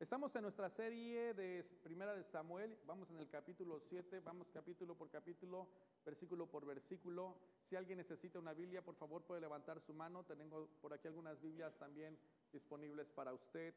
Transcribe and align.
Estamos 0.00 0.34
en 0.34 0.40
nuestra 0.44 0.70
serie 0.70 1.34
de 1.34 1.62
Primera 1.82 2.14
de 2.14 2.24
Samuel, 2.24 2.74
vamos 2.86 3.10
en 3.10 3.18
el 3.18 3.28
capítulo 3.28 3.78
7, 3.80 4.20
vamos 4.20 4.48
capítulo 4.50 4.94
por 4.94 5.10
capítulo, 5.10 5.68
versículo 6.06 6.46
por 6.46 6.64
versículo. 6.64 7.36
Si 7.68 7.76
alguien 7.76 7.98
necesita 7.98 8.38
una 8.38 8.54
Biblia, 8.54 8.80
por 8.80 8.94
favor 8.94 9.22
puede 9.24 9.42
levantar 9.42 9.78
su 9.82 9.92
mano. 9.92 10.24
Tengo 10.24 10.70
por 10.80 10.94
aquí 10.94 11.06
algunas 11.06 11.38
Biblias 11.42 11.76
también 11.78 12.18
disponibles 12.50 13.10
para 13.10 13.34
usted. 13.34 13.74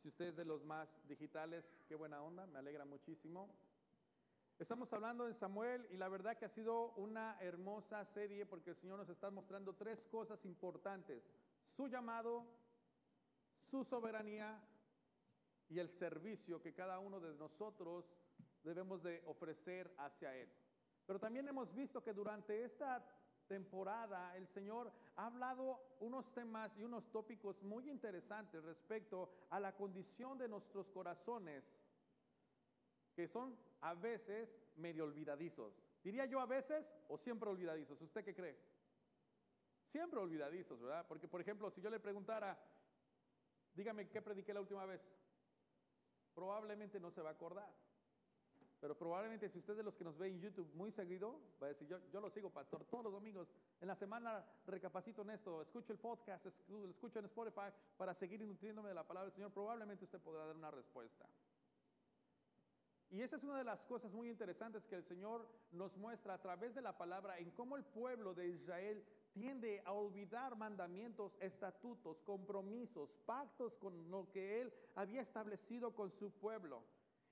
Si 0.00 0.08
usted 0.08 0.28
es 0.28 0.36
de 0.36 0.46
los 0.46 0.64
más 0.64 0.88
digitales, 1.06 1.66
qué 1.86 1.96
buena 1.96 2.22
onda, 2.22 2.46
me 2.46 2.60
alegra 2.60 2.86
muchísimo. 2.86 3.50
Estamos 4.58 4.90
hablando 4.94 5.26
de 5.26 5.34
Samuel 5.34 5.86
y 5.90 5.98
la 5.98 6.08
verdad 6.08 6.38
que 6.38 6.46
ha 6.46 6.48
sido 6.48 6.92
una 6.92 7.36
hermosa 7.42 8.06
serie 8.06 8.46
porque 8.46 8.70
el 8.70 8.76
Señor 8.76 8.96
nos 8.96 9.10
está 9.10 9.30
mostrando 9.30 9.74
tres 9.74 10.02
cosas 10.10 10.42
importantes. 10.46 11.22
Su 11.76 11.88
llamado, 11.88 12.46
su 13.70 13.84
soberanía 13.84 14.58
y 15.68 15.78
el 15.78 15.90
servicio 15.98 16.60
que 16.60 16.74
cada 16.74 16.98
uno 16.98 17.20
de 17.20 17.34
nosotros 17.34 18.04
debemos 18.62 19.02
de 19.02 19.22
ofrecer 19.26 19.92
hacia 19.98 20.34
Él. 20.34 20.48
Pero 21.06 21.18
también 21.18 21.48
hemos 21.48 21.74
visto 21.74 22.02
que 22.02 22.12
durante 22.12 22.64
esta 22.64 23.04
temporada 23.46 24.36
el 24.36 24.46
Señor 24.48 24.92
ha 25.16 25.26
hablado 25.26 25.96
unos 26.00 26.32
temas 26.34 26.70
y 26.76 26.84
unos 26.84 27.10
tópicos 27.10 27.60
muy 27.62 27.88
interesantes 27.88 28.62
respecto 28.62 29.30
a 29.50 29.58
la 29.58 29.74
condición 29.74 30.38
de 30.38 30.48
nuestros 30.48 30.88
corazones, 30.90 31.64
que 33.14 33.26
son 33.26 33.58
a 33.80 33.94
veces 33.94 34.48
medio 34.76 35.04
olvidadizos. 35.04 35.74
Diría 36.04 36.26
yo 36.26 36.40
a 36.40 36.46
veces 36.46 36.86
o 37.08 37.18
siempre 37.18 37.48
olvidadizos. 37.48 38.00
¿Usted 38.00 38.24
qué 38.24 38.34
cree? 38.34 38.58
Siempre 39.90 40.20
olvidadizos, 40.20 40.80
¿verdad? 40.80 41.06
Porque, 41.08 41.26
por 41.26 41.40
ejemplo, 41.40 41.70
si 41.70 41.80
yo 41.80 41.90
le 41.90 41.98
preguntara, 41.98 42.58
dígame 43.74 44.08
qué 44.08 44.20
prediqué 44.20 44.52
la 44.52 44.60
última 44.60 44.84
vez, 44.84 45.00
probablemente 46.38 47.00
no 47.00 47.10
se 47.10 47.20
va 47.20 47.30
a 47.30 47.32
acordar. 47.32 47.68
Pero 48.80 48.96
probablemente 48.96 49.48
si 49.48 49.58
usted 49.58 49.76
de 49.76 49.82
los 49.82 49.96
que 49.96 50.04
nos 50.04 50.16
ve 50.16 50.28
en 50.28 50.40
YouTube 50.40 50.72
muy 50.74 50.92
seguido, 50.92 51.40
va 51.60 51.66
a 51.66 51.70
decir, 51.70 51.88
yo, 51.88 51.98
yo 52.12 52.20
lo 52.20 52.30
sigo, 52.30 52.48
pastor, 52.48 52.84
todos 52.84 53.02
los 53.02 53.12
domingos, 53.12 53.48
en 53.80 53.88
la 53.88 53.96
semana 53.96 54.44
recapacito 54.64 55.22
en 55.22 55.30
esto, 55.30 55.62
escucho 55.62 55.92
el 55.92 55.98
podcast, 55.98 56.46
escucho 56.46 57.18
en 57.18 57.24
Spotify 57.24 57.72
para 57.96 58.14
seguir 58.14 58.40
nutriéndome 58.40 58.90
de 58.90 58.94
la 58.94 59.02
palabra 59.02 59.24
del 59.26 59.34
Señor, 59.34 59.50
probablemente 59.50 60.04
usted 60.04 60.20
podrá 60.20 60.46
dar 60.46 60.54
una 60.54 60.70
respuesta. 60.70 61.26
Y 63.10 63.20
esa 63.20 63.34
es 63.34 63.42
una 63.42 63.58
de 63.58 63.64
las 63.64 63.80
cosas 63.80 64.12
muy 64.12 64.30
interesantes 64.30 64.84
que 64.84 64.94
el 64.94 65.04
Señor 65.06 65.44
nos 65.72 65.96
muestra 65.96 66.34
a 66.34 66.40
través 66.40 66.72
de 66.72 66.82
la 66.82 66.96
palabra 66.96 67.38
en 67.38 67.50
cómo 67.50 67.76
el 67.76 67.84
pueblo 67.84 68.32
de 68.32 68.46
Israel 68.46 69.04
tiende 69.32 69.82
a 69.84 69.92
olvidar 69.92 70.56
mandamientos, 70.56 71.36
estatutos, 71.40 72.20
compromisos, 72.22 73.10
pactos 73.26 73.76
con 73.76 74.10
lo 74.10 74.30
que 74.30 74.60
Él 74.60 74.72
había 74.94 75.22
establecido 75.22 75.94
con 75.94 76.10
su 76.10 76.30
pueblo. 76.32 76.82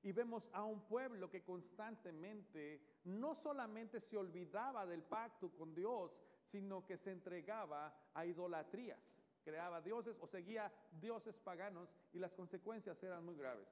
Y 0.02 0.12
vemos 0.12 0.48
a 0.52 0.62
un 0.62 0.80
pueblo 0.82 1.30
que 1.30 1.42
constantemente 1.42 2.80
no 3.04 3.34
solamente 3.34 4.00
se 4.00 4.16
olvidaba 4.16 4.86
del 4.86 5.02
pacto 5.02 5.50
con 5.50 5.74
Dios, 5.74 6.12
sino 6.50 6.86
que 6.86 6.96
se 6.96 7.10
entregaba 7.10 7.92
a 8.14 8.24
idolatrías, 8.24 9.00
creaba 9.44 9.80
dioses 9.80 10.16
o 10.20 10.26
seguía 10.26 10.72
dioses 10.92 11.36
paganos 11.38 11.88
y 12.12 12.18
las 12.18 12.32
consecuencias 12.32 13.02
eran 13.02 13.24
muy 13.24 13.34
graves. 13.34 13.68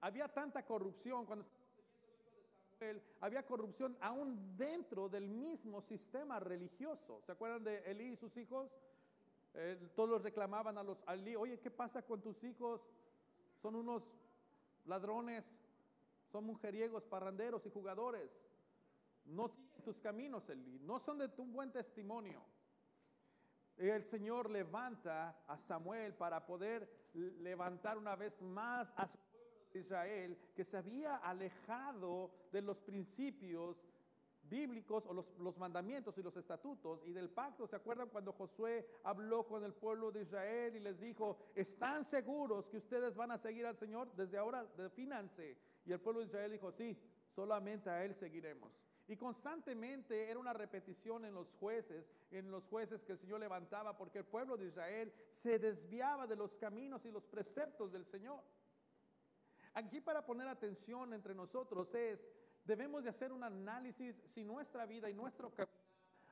Había 0.00 0.28
tanta 0.28 0.64
corrupción 0.64 1.26
cuando 1.26 1.46
había 3.20 3.46
corrupción 3.46 3.96
aún 4.00 4.56
dentro 4.56 5.08
del 5.08 5.28
mismo 5.28 5.80
sistema 5.82 6.40
religioso. 6.40 7.22
¿Se 7.24 7.32
acuerdan 7.32 7.64
de 7.64 7.78
Elí 7.90 8.12
y 8.12 8.16
sus 8.16 8.36
hijos? 8.36 8.70
todos 9.94 10.22
reclamaban 10.22 10.76
a 10.76 10.82
los 10.82 11.02
a 11.06 11.14
Elí, 11.14 11.34
oye, 11.34 11.58
¿qué 11.60 11.70
pasa 11.70 12.02
con 12.02 12.20
tus 12.20 12.44
hijos? 12.44 12.82
Son 13.62 13.74
unos 13.74 14.02
ladrones, 14.84 15.44
son 16.30 16.44
mujeriegos, 16.44 17.04
parranderos 17.04 17.64
y 17.64 17.70
jugadores. 17.70 18.30
No 19.24 19.48
siguen 19.48 19.82
tus 19.82 19.98
caminos, 19.98 20.48
Elí, 20.50 20.78
no 20.80 21.00
son 21.00 21.18
de 21.18 21.28
tu 21.28 21.44
buen 21.46 21.72
testimonio. 21.72 22.42
El 23.76 24.04
Señor 24.04 24.50
levanta 24.50 25.42
a 25.46 25.58
Samuel 25.58 26.14
para 26.14 26.46
poder 26.46 26.90
levantar 27.14 27.98
una 27.98 28.14
vez 28.16 28.40
más 28.42 28.92
a 28.96 29.06
su 29.06 29.18
Israel 29.78 30.36
que 30.54 30.64
se 30.64 30.76
había 30.76 31.16
alejado 31.16 32.30
de 32.52 32.62
los 32.62 32.78
principios 32.78 33.76
bíblicos 34.48 35.04
o 35.06 35.12
los, 35.12 35.26
los, 35.38 35.56
mandamientos 35.58 36.16
y 36.18 36.22
los 36.22 36.36
estatutos 36.36 37.02
y 37.04 37.12
del 37.12 37.30
pacto. 37.30 37.66
¿Se 37.66 37.76
acuerdan 37.76 38.08
cuando 38.08 38.32
Josué 38.32 38.86
habló 39.02 39.46
con 39.46 39.64
el 39.64 39.72
pueblo 39.72 40.12
de 40.12 40.22
Israel 40.22 40.76
y 40.76 40.80
les 40.80 41.00
dijo, 41.00 41.38
¿están 41.54 42.04
seguros 42.04 42.68
que 42.68 42.78
ustedes 42.78 43.14
van 43.14 43.32
a 43.32 43.38
seguir 43.38 43.66
al 43.66 43.76
Señor? 43.76 44.14
Desde 44.14 44.38
ahora 44.38 44.64
defínanse. 44.76 45.56
Y 45.84 45.92
el 45.92 46.00
pueblo 46.00 46.20
de 46.20 46.26
Israel 46.26 46.52
dijo, 46.52 46.72
sí, 46.72 46.96
solamente 47.34 47.90
a 47.90 48.04
Él 48.04 48.14
seguiremos. 48.14 48.72
Y 49.08 49.16
constantemente 49.16 50.28
era 50.28 50.40
una 50.40 50.52
repetición 50.52 51.24
en 51.24 51.34
los 51.34 51.52
jueces, 51.60 52.10
en 52.30 52.50
los 52.50 52.64
jueces 52.66 53.04
que 53.04 53.12
el 53.12 53.18
Señor 53.18 53.38
levantaba, 53.38 53.96
porque 53.96 54.18
el 54.18 54.24
pueblo 54.24 54.56
de 54.56 54.66
Israel 54.66 55.12
se 55.30 55.60
desviaba 55.60 56.26
de 56.26 56.34
los 56.34 56.56
caminos 56.56 57.04
y 57.04 57.12
los 57.12 57.24
preceptos 57.24 57.92
del 57.92 58.04
Señor. 58.04 58.40
Aquí 59.76 60.00
para 60.00 60.24
poner 60.24 60.48
atención 60.48 61.12
entre 61.12 61.34
nosotros 61.34 61.94
es, 61.94 62.26
debemos 62.64 63.04
de 63.04 63.10
hacer 63.10 63.30
un 63.30 63.44
análisis 63.44 64.16
si 64.34 64.42
nuestra 64.42 64.86
vida 64.86 65.10
y 65.10 65.12
nuestro 65.12 65.50
camino 65.50 65.76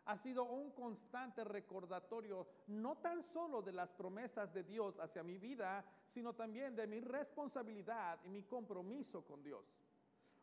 ha 0.07 0.17
sido 0.17 0.45
un 0.45 0.71
constante 0.71 1.45
recordatorio, 1.45 2.47
no 2.69 2.97
tan 2.97 3.23
solo 3.23 3.61
de 3.61 3.73
las 3.73 3.91
promesas 3.91 4.53
de 4.55 4.63
Dios 4.63 4.99
hacia 4.99 5.23
mi 5.23 5.37
vida, 5.37 5.85
sino 6.09 6.35
también 6.35 6.75
de 6.75 6.87
mi 6.87 7.01
responsabilidad 7.01 8.19
y 8.25 8.31
mi 8.31 8.45
compromiso 8.45 9.23
con 9.27 9.43
Dios. 9.43 9.67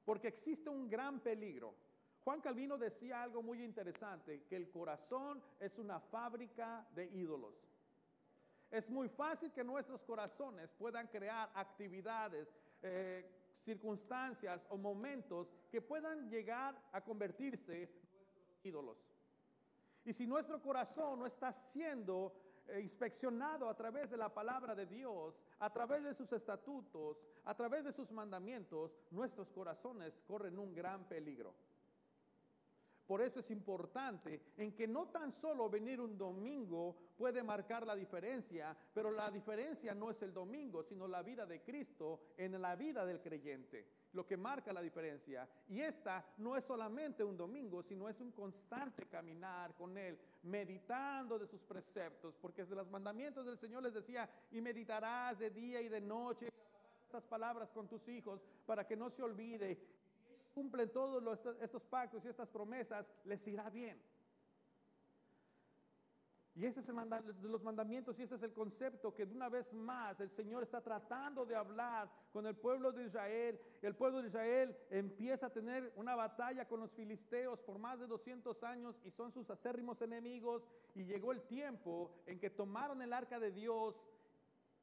Porque 0.06 0.28
existe 0.28 0.70
un 0.70 0.88
gran 0.88 1.22
peligro. 1.22 1.74
Juan 2.24 2.40
Calvino 2.40 2.78
decía 2.78 3.24
algo 3.24 3.42
muy 3.42 3.64
interesante, 3.64 4.44
que 4.44 4.58
el 4.58 4.70
corazón 4.70 5.42
es 5.60 5.80
una 5.80 6.00
fábrica 6.00 6.88
de 6.94 7.06
ídolos. 7.06 7.56
Es 8.70 8.90
muy 8.90 9.10
fácil 9.10 9.52
que 9.52 9.64
nuestros 9.64 10.02
corazones 10.04 10.72
puedan 10.72 11.08
crear 11.08 11.52
actividades, 11.56 12.48
eh, 12.82 13.30
circunstancias 13.60 14.66
o 14.70 14.78
momentos 14.78 15.54
que 15.70 15.82
puedan 15.82 16.30
llegar 16.30 16.76
a 16.92 17.02
convertirse 17.02 17.84
en 17.84 17.90
nuestros 17.90 18.60
ídolos. 18.64 18.98
Y 20.04 20.14
si 20.14 20.26
nuestro 20.26 20.62
corazón 20.62 21.20
no 21.20 21.26
está 21.28 21.54
siendo 21.54 22.34
eh, 22.68 22.80
inspeccionado 22.82 23.70
a 23.70 23.76
través 23.76 24.10
de 24.10 24.18
la 24.18 24.34
palabra 24.34 24.74
de 24.74 24.86
Dios, 24.86 25.40
a 25.60 25.72
través 25.72 26.04
de 26.04 26.14
sus 26.14 26.32
estatutos, 26.34 27.22
a 27.46 27.56
través 27.56 27.84
de 27.84 27.92
sus 27.92 28.12
mandamientos, 28.12 28.98
nuestros 29.12 29.50
corazones 29.52 30.20
corren 30.28 30.58
un 30.58 30.74
gran 30.74 31.08
peligro. 31.08 31.54
Por 33.12 33.22
eso 33.22 33.42
es 33.42 33.52
importante 33.52 34.42
en 34.56 34.74
que 34.74 34.88
no 34.88 35.10
tan 35.10 35.34
solo 35.34 35.70
venir 35.70 36.00
un 36.00 36.18
domingo 36.18 36.96
puede 37.18 37.44
marcar 37.44 37.86
la 37.86 37.94
diferencia, 37.94 38.74
pero 38.94 39.12
la 39.12 39.30
diferencia 39.30 39.94
no 39.94 40.12
es 40.12 40.22
el 40.22 40.34
domingo, 40.34 40.82
sino 40.82 41.10
la 41.10 41.22
vida 41.22 41.46
de 41.46 41.62
Cristo 41.62 42.22
en 42.38 42.62
la 42.62 42.74
vida 42.78 43.06
del 43.06 43.20
creyente, 43.20 43.86
lo 44.14 44.26
que 44.26 44.38
marca 44.38 44.72
la 44.72 44.82
diferencia. 44.82 45.46
Y 45.68 45.82
esta 45.82 46.26
no 46.38 46.56
es 46.56 46.64
solamente 46.64 47.22
un 47.22 47.36
domingo, 47.36 47.84
sino 47.84 48.08
es 48.08 48.22
un 48.22 48.32
constante 48.32 49.06
caminar 49.08 49.76
con 49.76 49.98
Él, 49.98 50.18
meditando 50.44 51.38
de 51.38 51.48
sus 51.48 51.62
preceptos, 51.64 52.38
porque 52.38 52.64
de 52.64 52.78
los 52.78 52.90
mandamientos 52.90 53.46
del 53.46 53.58
Señor 53.58 53.84
les 53.84 53.94
decía, 53.94 54.30
y 54.52 54.62
meditarás 54.62 55.38
de 55.38 55.50
día 55.50 55.82
y 55.82 55.90
de 55.90 56.00
noche 56.00 56.48
estas 57.04 57.26
palabras 57.26 57.70
con 57.72 57.90
tus 57.90 58.08
hijos 58.08 58.42
para 58.66 58.88
que 58.88 58.96
no 58.96 59.10
se 59.10 59.22
olvide 59.22 60.01
cumplen 60.54 60.92
todos 60.92 61.40
estos 61.62 61.84
pactos 61.84 62.24
y 62.26 62.28
estas 62.28 62.50
promesas, 62.50 63.06
les 63.26 63.46
irá 63.48 63.70
bien. 63.70 64.02
Y 66.54 66.66
ese 66.66 66.82
es 66.82 66.90
el 66.90 66.96
de 67.42 67.48
los 67.48 67.64
mandamientos 67.64 68.20
y 68.20 68.24
ese 68.24 68.36
es 68.36 68.44
el 68.44 68.52
concepto 68.52 69.16
que 69.16 69.26
de 69.26 69.34
una 69.34 69.48
vez 69.48 69.72
más 69.72 70.20
el 70.20 70.30
Señor 70.32 70.64
está 70.64 70.82
tratando 70.82 71.46
de 71.46 71.56
hablar 71.56 72.12
con 72.34 72.46
el 72.46 72.56
pueblo 72.56 72.92
de 72.92 73.06
Israel. 73.06 73.58
El 73.82 73.96
pueblo 73.96 74.22
de 74.22 74.28
Israel 74.28 74.78
empieza 74.90 75.46
a 75.46 75.50
tener 75.50 75.94
una 75.96 76.14
batalla 76.14 76.68
con 76.68 76.82
los 76.82 76.92
filisteos 76.92 77.62
por 77.62 77.80
más 77.80 78.00
de 78.00 78.08
200 78.08 78.62
años 78.64 79.00
y 79.06 79.12
son 79.12 79.32
sus 79.32 79.50
acérrimos 79.50 80.02
enemigos. 80.02 80.64
Y 80.94 81.06
llegó 81.06 81.32
el 81.32 81.42
tiempo 81.44 82.12
en 82.26 82.38
que 82.38 82.50
tomaron 82.50 83.02
el 83.02 83.14
arca 83.14 83.40
de 83.40 83.52
Dios 83.52 83.96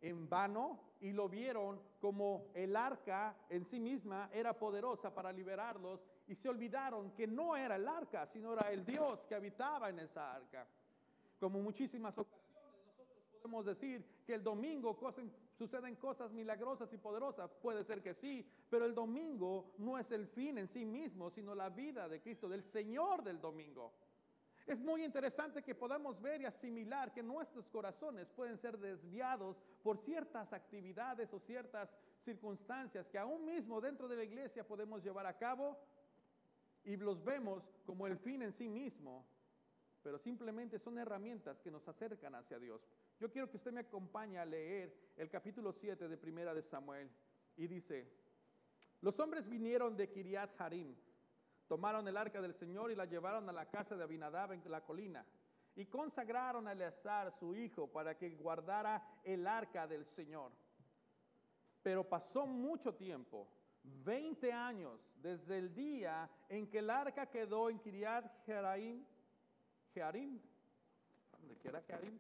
en 0.01 0.29
vano 0.29 0.81
y 1.01 1.13
lo 1.13 1.29
vieron 1.29 1.81
como 2.01 2.47
el 2.55 2.77
arca 2.77 3.37
en 3.49 3.65
sí 3.65 3.79
misma 3.81 4.31
era 4.33 4.53
poderosa 4.53 5.15
para 5.15 5.33
liberarlos 5.33 6.05
y 6.27 6.35
se 6.35 6.49
olvidaron 6.49 7.13
que 7.13 7.27
no 7.27 7.57
era 7.57 7.77
el 7.77 7.89
arca, 7.89 8.27
sino 8.27 8.53
era 8.53 8.71
el 8.71 8.85
Dios 8.85 9.25
que 9.27 9.35
habitaba 9.35 9.89
en 9.89 9.99
esa 10.01 10.35
arca. 10.35 10.67
Como 11.41 11.61
muchísimas 11.61 12.17
ocasiones 12.19 12.49
nosotros 12.87 13.19
podemos 13.31 13.65
decir 13.65 14.05
que 14.27 14.35
el 14.35 14.43
domingo 14.43 14.99
suceden 15.57 15.97
cosas 15.97 16.33
milagrosas 16.33 16.93
y 16.93 16.99
poderosas, 16.99 17.51
puede 17.63 17.85
ser 17.85 18.03
que 18.03 18.15
sí, 18.15 18.47
pero 18.69 18.85
el 18.85 18.95
domingo 18.95 19.75
no 19.79 19.99
es 19.99 20.11
el 20.13 20.27
fin 20.27 20.59
en 20.59 20.69
sí 20.69 20.85
mismo, 20.85 21.31
sino 21.31 21.55
la 21.55 21.71
vida 21.71 22.09
de 22.09 22.21
Cristo, 22.21 22.49
del 22.49 22.63
Señor 22.63 23.23
del 23.23 23.41
domingo. 23.41 23.93
Es 24.69 24.79
muy 24.79 25.03
interesante 25.03 25.63
que 25.63 25.75
podamos 25.75 26.21
ver 26.21 26.43
y 26.43 26.45
asimilar 26.45 27.11
que 27.15 27.23
nuestros 27.23 27.67
corazones 27.71 28.29
pueden 28.29 28.59
ser 28.59 28.77
desviados 28.77 29.57
por 29.83 29.97
ciertas 30.05 30.53
actividades 30.53 31.33
o 31.33 31.41
ciertas 31.41 31.89
circunstancias 32.23 33.09
que 33.09 33.17
aún 33.17 33.47
mismo 33.47 33.81
dentro 33.81 34.07
de 34.07 34.17
la 34.17 34.25
iglesia 34.25 34.69
podemos 34.69 35.03
llevar 35.03 35.25
a 35.25 35.39
cabo 35.39 35.79
y 36.85 36.99
los 36.99 37.25
vemos 37.25 37.65
como 37.87 38.07
el 38.07 38.19
fin 38.19 38.43
en 38.43 38.53
sí 38.53 38.69
mismo, 38.69 39.27
pero 40.03 40.19
simplemente 40.19 40.79
son 40.79 40.99
herramientas 40.99 41.59
que 41.61 41.71
nos 41.71 41.89
acercan 41.89 42.35
hacia 42.35 42.59
Dios. 42.59 42.87
Yo 43.19 43.31
quiero 43.31 43.49
que 43.49 43.57
usted 43.57 43.73
me 43.73 43.81
acompañe 43.81 44.39
a 44.39 44.45
leer 44.45 44.95
el 45.17 45.31
capítulo 45.31 45.73
7 45.73 46.09
de 46.09 46.19
Primera 46.19 46.53
de 46.53 46.63
Samuel 46.63 47.11
y 47.57 47.67
dice, 47.69 48.07
los 49.01 49.19
hombres 49.19 49.49
vinieron 49.49 49.97
de 49.97 50.11
Kiriat 50.11 50.61
Harim 50.61 50.95
Tomaron 51.69 52.09
el 52.09 52.17
arca 52.17 52.41
del 52.41 52.55
Señor 52.55 52.91
y 52.91 52.97
la 52.97 53.05
llevaron 53.05 53.49
a 53.49 53.53
la 53.53 53.67
casa 53.67 53.95
de 53.95 54.03
Abinadab 54.03 54.53
en 54.53 54.63
la 54.71 54.81
colina. 54.81 55.25
Y 55.77 55.87
consagraron 55.87 56.67
a 56.67 56.73
Eleazar, 56.73 57.31
su 57.31 57.55
hijo, 57.55 57.87
para 57.87 58.17
que 58.17 58.31
guardara 58.31 59.21
el 59.23 59.47
arca 59.47 59.87
del 59.87 60.05
Señor. 60.05 60.51
Pero 61.83 62.03
pasó 62.09 62.47
mucho 62.47 62.95
tiempo, 62.95 63.47
20 63.85 64.53
años, 64.53 65.01
desde 65.23 65.59
el 65.59 65.75
día 65.75 66.29
en 66.49 66.69
que 66.69 66.79
el 66.79 66.91
arca 66.91 67.27
quedó 67.27 67.71
en 67.71 67.79
Kiriat 67.79 68.45
Jearim, 68.45 69.05
Jearim, 69.95 70.41
quiera 71.61 71.83
Jearim, 71.83 72.19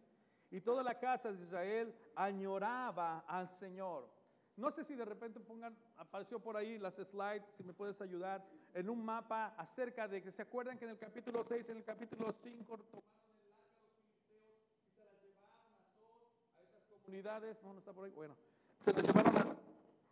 y 0.51 0.61
toda 0.61 0.83
la 0.83 0.99
casa 0.99 1.33
de 1.33 1.43
Israel 1.43 1.95
añoraba 2.15 3.25
al 3.27 3.49
Señor. 3.49 4.09
No 4.59 4.73
sé 4.73 4.83
si 4.85 4.97
de 4.97 5.05
repente 5.05 5.39
pongan, 5.39 5.77
apareció 5.99 6.41
por 6.41 6.57
ahí 6.57 6.79
las 6.79 6.95
slides, 6.95 7.45
si 7.57 7.63
me 7.63 7.73
puedes 7.73 8.01
ayudar 8.01 8.45
en 8.75 8.91
un 8.91 9.05
mapa 9.05 9.55
acerca 9.57 10.09
de 10.09 10.21
que 10.21 10.33
se 10.33 10.43
acuerdan 10.43 10.77
que 10.77 10.85
en 10.85 10.91
el 10.91 10.99
capítulo 10.99 11.45
6, 11.45 11.69
en 11.69 11.77
el 11.77 11.85
capítulo 11.85 12.33
5, 12.33 12.79
tomaron 12.79 13.23
el 13.31 13.55
arca 13.55 13.79
los 13.79 13.93
filisteos 13.95 14.83
y 14.83 14.91
se 14.91 15.05
las 15.05 15.23
llevaron 15.23 15.39
a, 15.45 16.59
a 16.59 16.63
esas 16.65 16.83
comunidades. 16.89 17.63
No, 17.63 17.73
no 17.73 17.79
está 17.79 17.93
por 17.93 18.05
ahí. 18.05 18.11
Bueno, 18.11 18.37
se 18.81 18.93
las 18.93 19.07
llevaron 19.07 19.59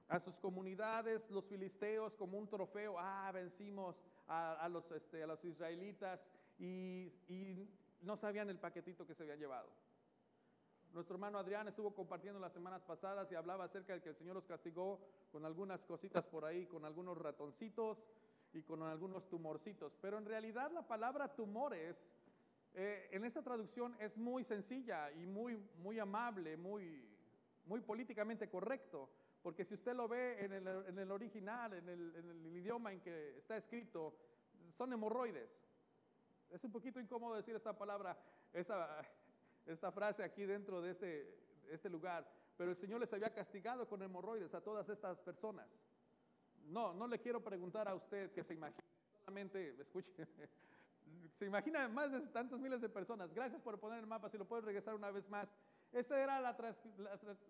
a, 0.08 0.20
sus 0.20 0.37
comunidades, 0.37 1.28
los 1.28 1.44
filisteos, 1.46 2.14
como 2.14 2.38
un 2.38 2.49
trofeo. 2.49 2.94
Ah, 3.00 3.32
vencimos 3.34 3.96
a, 4.28 4.69
los, 4.70 4.88
este, 4.92 5.25
a 5.25 5.26
los 5.26 5.44
israelitas 5.44 6.20
y, 6.56 7.12
y 7.26 7.69
no 8.00 8.16
sabían 8.16 8.49
el 8.49 8.60
paquetito 8.60 9.04
que 9.04 9.14
se 9.16 9.25
habían 9.25 9.40
llevado. 9.40 9.72
Nuestro 10.96 11.16
hermano 11.16 11.38
Adrián 11.38 11.69
estuvo 11.69 11.94
compartiendo 11.94 12.40
las 12.40 12.54
semanas 12.54 12.81
pasadas 12.81 13.31
y 13.31 13.34
hablaba 13.34 13.64
acerca 13.64 13.93
de 13.93 14.00
que 14.00 14.08
el 14.08 14.16
Señor 14.16 14.34
los 14.34 14.46
castigó 14.46 14.98
con 15.31 15.44
algunas 15.44 15.82
cositas 15.82 16.25
por 16.25 16.46
ahí, 16.46 16.64
con 16.64 16.87
algunos 16.87 17.19
ratoncitos, 17.19 17.98
y 18.54 18.62
con 18.62 18.82
algunos 18.82 19.28
tumorcitos. 19.28 19.93
Pero 20.00 20.16
en 20.16 20.25
realidad 20.25 20.70
la 20.72 20.88
palabra 20.88 21.28
tumores 21.28 21.96
eh, 22.72 23.10
en 23.12 23.26
esta 23.26 23.43
traducción 23.43 23.94
es 24.00 24.16
muy 24.16 24.43
sencilla 24.44 25.12
y 25.12 25.26
muy, 25.26 25.62
muy 25.82 25.98
amable, 25.98 26.56
muy, 26.56 27.06
muy 27.66 27.82
políticamente 27.82 28.49
correcto. 28.49 29.10
Porque 29.42 29.66
si 29.66 29.75
usted 29.75 29.94
lo 29.94 30.08
ve 30.08 30.42
en 30.42 30.52
el, 30.54 30.66
en 30.66 30.99
el 30.99 31.10
original, 31.10 31.75
en 31.75 31.90
el, 31.90 32.16
en 32.16 32.31
el, 32.31 32.56
idioma 32.56 32.94
en 32.94 33.02
que 33.02 33.37
está 33.37 33.58
escrito, 33.58 34.16
son 34.78 34.94
hemorroides. 34.94 35.50
Es 36.49 36.64
un 36.64 36.72
poquito 36.72 36.99
incómodo 36.99 37.37
decir 37.37 37.54
esta 37.54 37.76
palabra, 37.76 38.16
esta, 38.54 39.06
esta 39.66 39.90
frase 39.90 40.22
aquí 40.22 40.44
dentro 40.44 40.80
de 40.80 40.92
este, 40.92 41.34
este 41.70 41.90
lugar, 41.90 42.26
pero 42.56 42.70
el 42.70 42.76
Señor 42.76 43.00
les 43.00 43.12
había 43.12 43.34
castigado 43.34 43.88
con 43.88 44.02
hemorroides 44.02 44.54
a 44.54 44.60
todas 44.60 44.88
estas 44.88 45.18
personas. 45.18 45.66
No, 46.64 46.94
no 46.94 47.06
le 47.06 47.20
quiero 47.20 47.42
preguntar 47.42 47.88
a 47.88 47.94
usted 47.94 48.32
que 48.32 48.42
se 48.42 48.54
imagine, 48.54 48.84
solamente 49.20 49.76
escuche. 49.80 50.26
se 51.38 51.44
imagina 51.44 51.88
más 51.88 52.10
de 52.10 52.20
tantos 52.28 52.58
miles 52.60 52.80
de 52.80 52.88
personas. 52.88 53.32
Gracias 53.32 53.60
por 53.60 53.78
poner 53.78 54.00
el 54.00 54.06
mapa, 54.06 54.28
si 54.30 54.38
lo 54.38 54.46
puedes 54.46 54.64
regresar 54.64 54.94
una 54.94 55.10
vez 55.10 55.28
más. 55.28 55.48
Esta 55.92 56.20
era 56.20 56.40
la, 56.40 56.56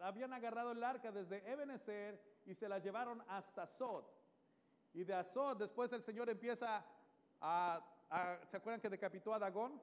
habían 0.00 0.32
agarrado 0.32 0.72
el 0.72 0.84
arca 0.84 1.10
desde 1.10 1.50
Ebenezer 1.50 2.20
y 2.44 2.54
se 2.54 2.68
la 2.68 2.78
llevaron 2.78 3.22
hasta 3.28 3.66
Sod. 3.66 4.04
Y 4.92 5.04
de 5.04 5.14
Azod 5.14 5.58
después 5.58 5.92
el 5.92 6.02
Señor 6.02 6.28
empieza 6.28 6.84
a, 7.40 7.80
a, 8.10 8.38
¿se 8.50 8.56
acuerdan 8.56 8.80
que 8.80 8.88
decapitó 8.88 9.34
a 9.34 9.38
Dagón? 9.38 9.80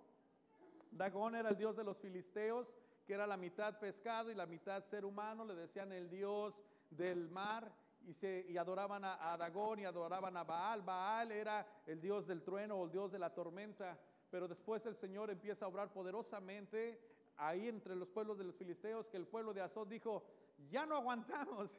Dagón 0.96 1.36
era 1.36 1.50
el 1.50 1.58
dios 1.58 1.76
de 1.76 1.84
los 1.84 1.98
filisteos, 1.98 2.68
que 3.06 3.14
era 3.14 3.28
la 3.28 3.38
mitad 3.38 3.80
pescado 3.80 4.32
y 4.32 4.36
la 4.36 4.46
mitad 4.46 4.84
ser 4.86 5.06
humano, 5.06 5.46
le 5.46 5.56
decían 5.56 5.92
el 5.92 6.10
dios 6.10 6.54
del 6.90 7.30
mar 7.30 7.72
y, 8.06 8.14
se, 8.14 8.46
y 8.48 8.58
adoraban 8.58 9.04
a, 9.04 9.34
a, 9.34 9.38
Dagón 9.38 9.80
y 9.80 9.86
adoraban 9.86 10.38
a 10.38 10.44
Baal. 10.44 10.82
Baal 10.82 11.32
era 11.32 11.66
el 11.86 12.00
dios 12.00 12.28
del 12.28 12.44
trueno 12.44 12.76
o 12.76 12.86
el 12.86 12.92
dios 12.92 13.12
de 13.12 13.20
la 13.20 13.34
tormenta, 13.34 13.98
pero 14.30 14.48
después 14.48 14.86
el 14.86 14.96
Señor 14.96 15.30
empieza 15.30 15.66
a 15.66 15.68
obrar 15.68 15.92
poderosamente 15.92 17.00
ahí 17.38 17.68
entre 17.68 17.96
los 17.96 18.08
pueblos 18.10 18.38
de 18.38 18.46
los 18.46 18.56
filisteos, 18.56 19.08
que 19.08 19.18
el 19.18 19.28
pueblo 19.28 19.54
de 19.54 19.62
Azot 19.62 19.88
dijo, 19.88 20.24
ya 20.70 20.86
no 20.86 20.96
aguantamos, 20.96 21.70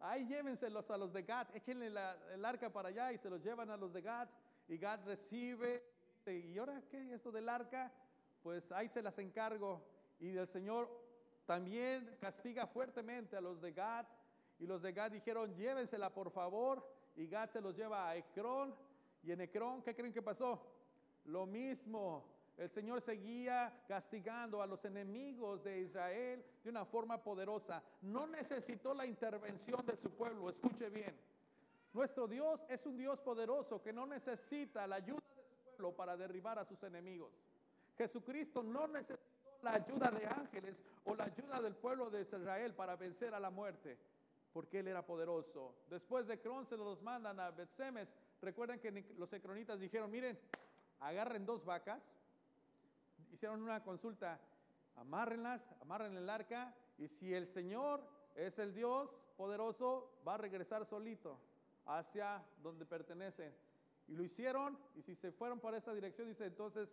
ahí 0.00 0.26
llévenselos 0.26 0.90
a 0.90 0.96
los 0.96 1.12
de 1.12 1.22
Gad, 1.22 1.48
échenle 1.54 1.86
el 1.86 2.44
arca 2.44 2.70
para 2.70 2.88
allá 2.88 3.12
y 3.12 3.18
se 3.18 3.30
los 3.30 3.42
llevan 3.42 3.70
a 3.70 3.76
los 3.76 3.92
de 3.92 4.02
Gad, 4.02 4.28
y 4.68 4.78
Gad 4.78 5.04
recibe, 5.04 5.82
¿y 6.26 6.56
ahora 6.58 6.82
qué? 6.90 7.14
Esto 7.14 7.32
del 7.32 7.48
arca, 7.48 7.92
pues 8.42 8.70
ahí 8.72 8.88
se 8.88 9.02
las 9.02 9.18
encargo, 9.18 9.82
y 10.18 10.36
el 10.36 10.48
Señor 10.48 10.88
también 11.46 12.16
castiga 12.20 12.66
fuertemente 12.66 13.36
a 13.36 13.40
los 13.40 13.60
de 13.60 13.72
Gad, 13.72 14.06
y 14.60 14.66
los 14.66 14.82
de 14.82 14.92
Gad 14.92 15.10
dijeron, 15.10 15.54
llévensela 15.54 16.12
por 16.12 16.30
favor. 16.30 16.86
Y 17.16 17.26
Gad 17.26 17.48
se 17.48 17.60
los 17.60 17.74
lleva 17.74 18.08
a 18.08 18.16
Ecrón. 18.16 18.74
Y 19.22 19.32
en 19.32 19.40
Ecrón, 19.40 19.82
¿qué 19.82 19.94
creen 19.94 20.12
que 20.12 20.22
pasó? 20.22 20.60
Lo 21.24 21.46
mismo. 21.46 22.24
El 22.58 22.68
Señor 22.68 23.00
seguía 23.00 23.84
castigando 23.88 24.60
a 24.60 24.66
los 24.66 24.84
enemigos 24.84 25.64
de 25.64 25.80
Israel 25.80 26.44
de 26.62 26.70
una 26.70 26.84
forma 26.84 27.22
poderosa. 27.22 27.82
No 28.02 28.26
necesitó 28.26 28.92
la 28.92 29.06
intervención 29.06 29.84
de 29.86 29.96
su 29.96 30.10
pueblo. 30.10 30.50
Escuche 30.50 30.90
bien. 30.90 31.18
Nuestro 31.94 32.28
Dios 32.28 32.60
es 32.68 32.84
un 32.84 32.98
Dios 32.98 33.18
poderoso 33.20 33.82
que 33.82 33.94
no 33.94 34.06
necesita 34.06 34.86
la 34.86 34.96
ayuda 34.96 35.20
de 35.20 35.42
su 35.42 35.70
pueblo 35.70 35.96
para 35.96 36.18
derribar 36.18 36.58
a 36.58 36.66
sus 36.66 36.82
enemigos. 36.82 37.32
Jesucristo 38.00 38.62
no 38.62 38.86
necesitó 38.86 39.20
la 39.60 39.74
ayuda 39.74 40.10
de 40.10 40.24
ángeles 40.24 40.74
o 41.04 41.14
la 41.14 41.24
ayuda 41.24 41.60
del 41.60 41.74
pueblo 41.74 42.08
de 42.08 42.22
Israel 42.22 42.72
para 42.72 42.96
vencer 42.96 43.34
a 43.34 43.40
la 43.40 43.50
muerte 43.50 43.98
porque 44.54 44.80
él 44.80 44.88
era 44.88 45.04
poderoso. 45.04 45.74
Después 45.90 46.26
de 46.26 46.40
Cron 46.40 46.66
se 46.66 46.78
los 46.78 47.02
mandan 47.02 47.38
a 47.38 47.50
Betsemes. 47.50 48.08
Recuerden 48.40 48.80
que 48.80 49.04
los 49.18 49.30
ecronitas 49.34 49.78
dijeron, 49.78 50.10
miren, 50.10 50.38
agarren 51.00 51.44
dos 51.44 51.62
vacas, 51.62 52.00
hicieron 53.32 53.62
una 53.62 53.82
consulta, 53.82 54.40
amárrenlas, 54.96 55.60
amarren 55.82 56.16
el 56.16 56.30
arca, 56.30 56.74
y 56.96 57.06
si 57.06 57.34
el 57.34 57.46
Señor 57.52 58.00
es 58.34 58.58
el 58.58 58.74
Dios 58.74 59.10
poderoso, 59.36 60.10
va 60.26 60.34
a 60.34 60.38
regresar 60.38 60.86
solito 60.86 61.38
hacia 61.84 62.42
donde 62.62 62.86
pertenece. 62.86 63.52
Y 64.08 64.14
lo 64.14 64.24
hicieron, 64.24 64.78
y 64.96 65.02
si 65.02 65.14
se 65.16 65.32
fueron 65.32 65.60
para 65.60 65.76
esa 65.76 65.92
dirección, 65.92 66.28
dice 66.28 66.46
entonces 66.46 66.88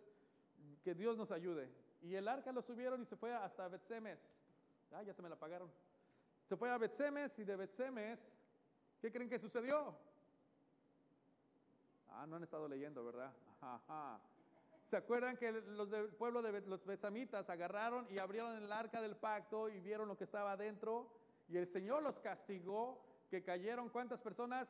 que 0.88 0.96
Dios 0.96 1.18
nos 1.18 1.32
ayude. 1.32 1.70
Y 2.02 2.16
el 2.16 2.30
arca 2.30 2.54
lo 2.54 2.62
subieron 2.62 3.02
y 3.02 3.06
se 3.06 3.18
fue 3.18 3.36
hasta 3.36 3.68
Betsemes. 3.68 4.20
Ah, 4.94 5.04
ya 5.04 5.14
se 5.14 5.22
me 5.22 5.28
la 5.28 5.36
pagaron. 5.36 5.70
Se 6.48 6.56
fue 6.56 6.70
a 6.72 6.78
Betsemes 6.78 7.38
y 7.40 7.44
de 7.44 7.58
Betsemes, 7.58 8.18
¿qué 9.02 9.12
creen 9.12 9.30
que 9.30 9.38
sucedió? 9.38 9.94
Ah, 12.12 12.26
no 12.26 12.38
han 12.38 12.44
estado 12.44 12.70
leyendo, 12.70 13.04
¿verdad? 13.04 13.34
¿Se 14.86 14.96
acuerdan 14.96 15.36
que 15.36 15.52
los 15.52 15.90
del 15.90 16.08
pueblo 16.14 16.42
de 16.42 16.62
los 16.62 16.86
Betzamitas 16.86 17.50
agarraron 17.50 18.08
y 18.10 18.20
abrieron 18.20 18.56
el 18.56 18.72
arca 18.72 19.02
del 19.02 19.18
pacto 19.18 19.68
y 19.68 19.82
vieron 19.82 20.08
lo 20.08 20.18
que 20.18 20.24
estaba 20.24 20.54
adentro? 20.54 21.12
Y 21.50 21.58
el 21.58 21.68
Señor 21.68 22.02
los 22.02 22.18
castigó, 22.18 23.04
que 23.30 23.44
cayeron 23.44 23.90
cuántas 23.90 24.22
personas? 24.22 24.70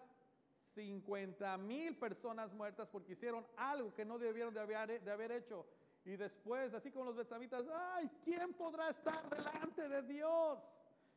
50 0.74 1.58
mil 1.60 1.96
personas 1.96 2.52
muertas 2.54 2.88
porque 2.88 3.14
hicieron 3.14 3.46
algo 3.56 3.94
que 3.94 4.04
no 4.04 4.18
debieron 4.18 4.52
de 4.56 4.62
haber, 4.62 5.04
de 5.04 5.12
haber 5.12 5.32
hecho. 5.32 5.64
Y 6.08 6.16
después, 6.16 6.74
así 6.74 6.90
como 6.90 7.04
los 7.04 7.18
Betzamitas, 7.18 7.66
¡ay! 7.70 8.10
¿Quién 8.24 8.54
podrá 8.54 8.92
estar 8.92 9.30
delante 9.30 9.90
de 9.90 10.02
Dios? 10.04 10.64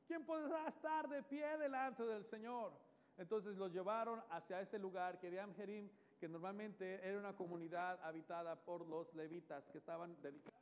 ¿Quién 0.04 0.26
podrá 0.26 0.66
estar 0.66 1.08
de 1.08 1.22
pie 1.22 1.56
delante 1.58 2.04
del 2.04 2.24
Señor? 2.26 2.72
Entonces 3.16 3.56
los 3.56 3.72
llevaron 3.72 4.20
hacia 4.30 4.60
este 4.60 4.80
lugar, 4.80 5.20
que 5.20 5.30
Jerim, 5.56 5.88
que 6.18 6.28
normalmente 6.28 7.06
era 7.06 7.20
una 7.20 7.36
comunidad 7.36 8.02
habitada 8.02 8.56
por 8.56 8.84
los 8.84 9.14
levitas 9.14 9.64
que 9.68 9.78
estaban 9.78 10.20
dedicados 10.22 10.60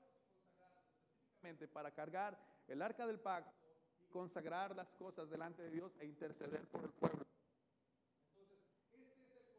específicamente 1.41 1.67
para 1.67 1.91
cargar 1.91 2.39
el 2.69 2.83
arca 2.83 3.07
del 3.07 3.19
pacto 3.19 3.59
consagrar 4.11 4.75
las 4.77 4.89
cosas 4.99 5.31
delante 5.31 5.63
de 5.63 5.71
Dios 5.71 5.93
e 6.01 6.07
interceder 6.07 6.67
por 6.69 6.83
el 6.83 6.91
pueblo. 6.91 7.25
Entonces, 8.35 8.59
este 8.83 8.97
es 8.97 9.03
el 9.03 9.13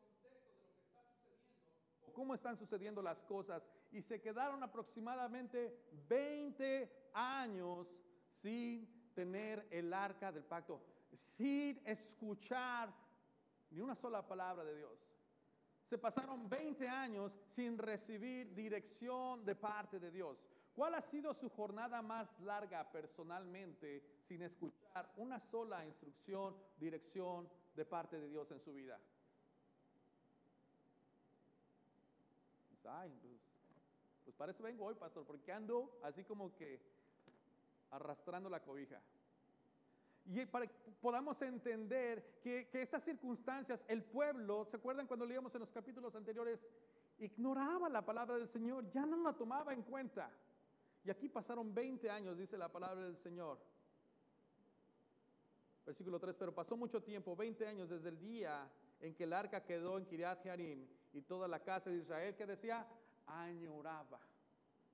contexto 0.04 0.50
de 0.54 0.60
lo 0.60 0.76
que 0.76 0.86
está 0.86 1.02
sucediendo, 1.04 1.60
o 2.08 2.09
cómo 2.20 2.36
están 2.36 2.58
sucediendo 2.58 3.02
las 3.02 3.24
cosas, 3.24 3.64
y 3.94 4.02
se 4.02 4.20
quedaron 4.20 4.62
aproximadamente 4.62 5.74
20 6.10 7.12
años 7.14 7.88
sin 8.42 9.14
tener 9.14 9.66
el 9.72 9.94
arca 9.94 10.30
del 10.30 10.44
pacto 10.44 10.82
sin 11.16 11.82
escuchar 11.86 12.94
ni 13.72 13.80
una 13.80 13.96
sola 13.96 14.28
palabra 14.28 14.66
de 14.66 14.76
Dios, 14.76 15.00
se 15.90 15.98
pasaron 15.98 16.50
20 16.50 16.90
años 16.90 17.32
sin 17.56 17.78
recibir 17.78 18.54
dirección 18.54 19.46
de 19.46 19.56
parte 19.56 19.98
de 19.98 20.12
Dios. 20.12 20.38
¿Cuál 20.76 20.96
ha 20.96 21.02
sido 21.02 21.34
su 21.34 21.50
jornada 21.50 22.02
más 22.02 22.28
larga 22.42 22.92
personalmente 22.92 24.04
sin 24.28 24.42
escuchar 24.42 25.10
una 25.16 25.40
sola 25.40 25.86
instrucción, 25.86 26.56
dirección 26.78 27.50
de 27.76 27.86
parte 27.86 28.20
de 28.20 28.28
Dios 28.28 28.52
en 28.52 28.60
su 28.60 28.74
vida? 28.74 29.00
Ay, 32.90 33.12
pues, 33.22 33.40
pues 34.24 34.36
para 34.36 34.52
eso 34.52 34.64
vengo 34.64 34.86
hoy, 34.86 34.96
pastor, 34.96 35.26
porque 35.26 35.52
ando 35.52 36.00
así 36.04 36.24
como 36.24 36.56
que 36.56 36.82
arrastrando 37.92 38.50
la 38.50 38.62
cobija. 38.62 39.02
Y 40.26 40.46
para 40.46 40.68
que 40.68 40.74
podamos 41.02 41.42
entender 41.42 42.40
que, 42.44 42.68
que, 42.70 42.82
estas 42.82 43.04
circunstancias, 43.04 43.84
el 43.88 44.04
pueblo, 44.04 44.66
¿se 44.66 44.78
acuerdan 44.78 45.08
cuando 45.08 45.26
leíamos 45.26 45.54
en 45.56 45.62
los 45.62 45.72
capítulos 45.72 46.14
anteriores? 46.16 46.60
Ignoraba 47.18 47.90
la 47.90 48.06
palabra 48.06 48.38
del 48.38 48.48
Señor, 48.50 48.92
ya 48.92 49.06
no 49.06 49.18
la 49.18 49.34
tomaba 49.34 49.74
en 49.74 49.82
cuenta. 49.82 50.30
Y 51.04 51.10
aquí 51.10 51.30
pasaron 51.30 51.74
20 51.74 52.10
años, 52.10 52.38
dice 52.38 52.58
la 52.58 52.70
palabra 52.70 53.04
del 53.04 53.18
Señor. 53.18 53.58
Versículo 55.86 56.20
3, 56.20 56.36
pero 56.38 56.54
pasó 56.54 56.78
mucho 56.78 57.02
tiempo, 57.02 57.36
20 57.36 57.66
años 57.66 57.90
desde 57.90 58.10
el 58.10 58.20
día 58.20 58.70
en 59.02 59.16
que 59.16 59.24
el 59.24 59.34
arca 59.34 59.64
quedó 59.64 59.98
en 59.98 60.06
Kiriat 60.06 60.42
Jearim 60.44 60.86
y 61.14 61.22
toda 61.22 61.48
la 61.48 61.60
casa 61.60 61.90
de 61.90 61.98
Israel 61.98 62.36
que 62.36 62.46
decía, 62.46 62.86
añoraba, 63.26 64.20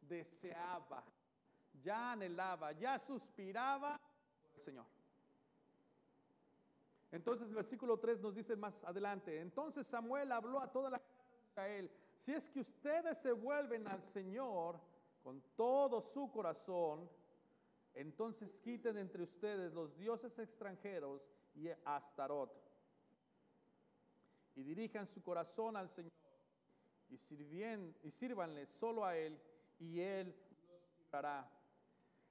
deseaba, 0.01 1.03
ya 1.83 2.11
anhelaba, 2.11 2.71
ya 2.73 2.99
suspiraba 2.99 3.99
por 4.41 4.51
el 4.55 4.61
Señor. 4.61 4.85
Entonces 7.11 7.47
el 7.47 7.55
versículo 7.55 7.97
3 7.97 8.19
nos 8.19 8.35
dice 8.35 8.55
más 8.55 8.83
adelante, 8.83 9.39
entonces 9.39 9.87
Samuel 9.87 10.31
habló 10.31 10.59
a 10.59 10.71
toda 10.71 10.89
la 10.89 10.99
casa 10.99 11.23
de 11.31 11.45
Israel, 11.49 11.91
si 12.17 12.33
es 12.33 12.49
que 12.49 12.59
ustedes 12.59 13.17
se 13.17 13.31
vuelven 13.31 13.87
al 13.87 14.03
Señor 14.03 14.79
con 15.23 15.41
todo 15.55 16.01
su 16.01 16.29
corazón, 16.31 17.09
entonces 17.93 18.59
quiten 18.59 18.97
entre 18.97 19.23
ustedes 19.23 19.73
los 19.73 19.95
dioses 19.97 20.37
extranjeros 20.37 21.21
y 21.55 21.69
Astarot 21.85 22.64
y 24.55 24.63
dirijan 24.63 25.07
su 25.07 25.21
corazón 25.21 25.77
al 25.77 25.89
Señor 25.89 26.11
y, 27.09 27.17
sirvien, 27.17 27.95
y 28.03 28.11
sírvanle 28.11 28.65
solo 28.65 29.05
a 29.05 29.17
Él 29.17 29.39
y 29.79 29.99
Él 29.99 30.35
los 30.67 30.97
librará. 30.97 31.49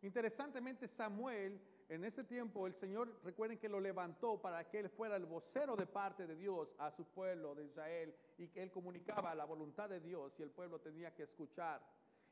Interesantemente, 0.02 0.88
Samuel 0.88 1.60
en 1.88 2.04
ese 2.04 2.24
tiempo 2.24 2.66
el 2.66 2.74
Señor, 2.74 3.20
recuerden 3.22 3.58
que 3.58 3.68
lo 3.68 3.78
levantó 3.78 4.40
para 4.40 4.68
que 4.68 4.80
él 4.80 4.88
fuera 4.88 5.16
el 5.16 5.26
vocero 5.26 5.76
de 5.76 5.86
parte 5.86 6.26
de 6.26 6.34
Dios 6.34 6.74
a 6.78 6.90
su 6.90 7.04
pueblo 7.04 7.54
de 7.54 7.64
Israel 7.64 8.14
y 8.38 8.48
que 8.48 8.62
él 8.62 8.70
comunicaba 8.70 9.34
la 9.34 9.44
voluntad 9.44 9.88
de 9.88 10.00
Dios 10.00 10.34
y 10.38 10.42
el 10.42 10.50
pueblo 10.50 10.80
tenía 10.80 11.14
que 11.14 11.24
escuchar. 11.24 11.82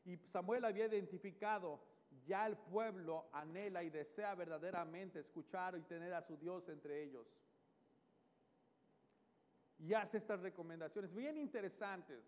Y 0.04 0.16
Samuel 0.16 0.64
había 0.64 0.86
identificado, 0.86 1.80
ya 2.24 2.46
el 2.46 2.56
pueblo 2.56 3.28
anhela 3.32 3.82
y 3.82 3.90
desea 3.90 4.34
verdaderamente 4.34 5.20
escuchar 5.20 5.76
y 5.76 5.82
tener 5.82 6.14
a 6.14 6.22
su 6.22 6.36
Dios 6.36 6.68
entre 6.68 7.02
ellos. 7.02 7.26
Y 9.82 9.94
hace 9.94 10.18
estas 10.18 10.40
recomendaciones 10.40 11.12
bien 11.12 11.36
interesantes. 11.36 12.24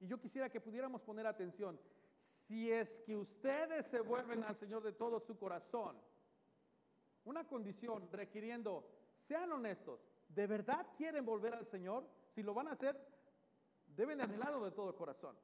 Y 0.00 0.08
yo 0.08 0.18
quisiera 0.18 0.50
que 0.50 0.60
pudiéramos 0.60 1.00
poner 1.00 1.26
atención. 1.26 1.78
Si 2.16 2.72
es 2.72 2.98
que 3.00 3.16
ustedes 3.16 3.86
se 3.86 4.00
vuelven 4.00 4.42
al 4.42 4.56
Señor 4.56 4.82
de 4.82 4.92
todo 4.92 5.20
su 5.20 5.38
corazón, 5.38 5.96
una 7.24 7.46
condición 7.46 8.08
requiriendo, 8.10 8.84
sean 9.16 9.52
honestos, 9.52 10.00
¿de 10.28 10.46
verdad 10.48 10.88
quieren 10.96 11.24
volver 11.24 11.54
al 11.54 11.66
Señor? 11.66 12.04
Si 12.34 12.42
lo 12.42 12.52
van 12.52 12.66
a 12.66 12.72
hacer, 12.72 13.00
deben 13.86 14.20
anhelarlo 14.20 14.64
de 14.64 14.72
todo 14.72 14.96
corazón. 14.96 15.36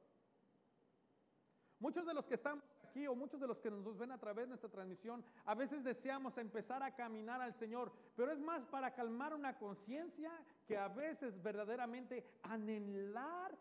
Muchos 1.79 2.05
de 2.05 2.13
los 2.13 2.25
que 2.25 2.35
estamos 2.35 2.63
aquí 2.83 3.05
o 3.07 3.15
muchos 3.15 3.39
de 3.39 3.47
los 3.47 3.59
que 3.59 3.69
nos 3.69 3.97
ven 3.97 4.11
a 4.11 4.17
través 4.17 4.45
de 4.45 4.49
nuestra 4.49 4.69
transmisión, 4.69 5.23
a 5.45 5.55
veces 5.55 5.83
deseamos 5.83 6.37
empezar 6.37 6.81
a 6.81 6.95
caminar 6.95 7.41
al 7.41 7.53
Señor, 7.53 7.91
pero 8.15 8.31
es 8.31 8.39
más 8.39 8.65
para 8.65 8.93
calmar 8.93 9.33
una 9.33 9.57
conciencia 9.57 10.31
que 10.65 10.77
a 10.77 10.87
veces 10.87 11.41
verdaderamente 11.43 12.25
anhelar 12.43 13.57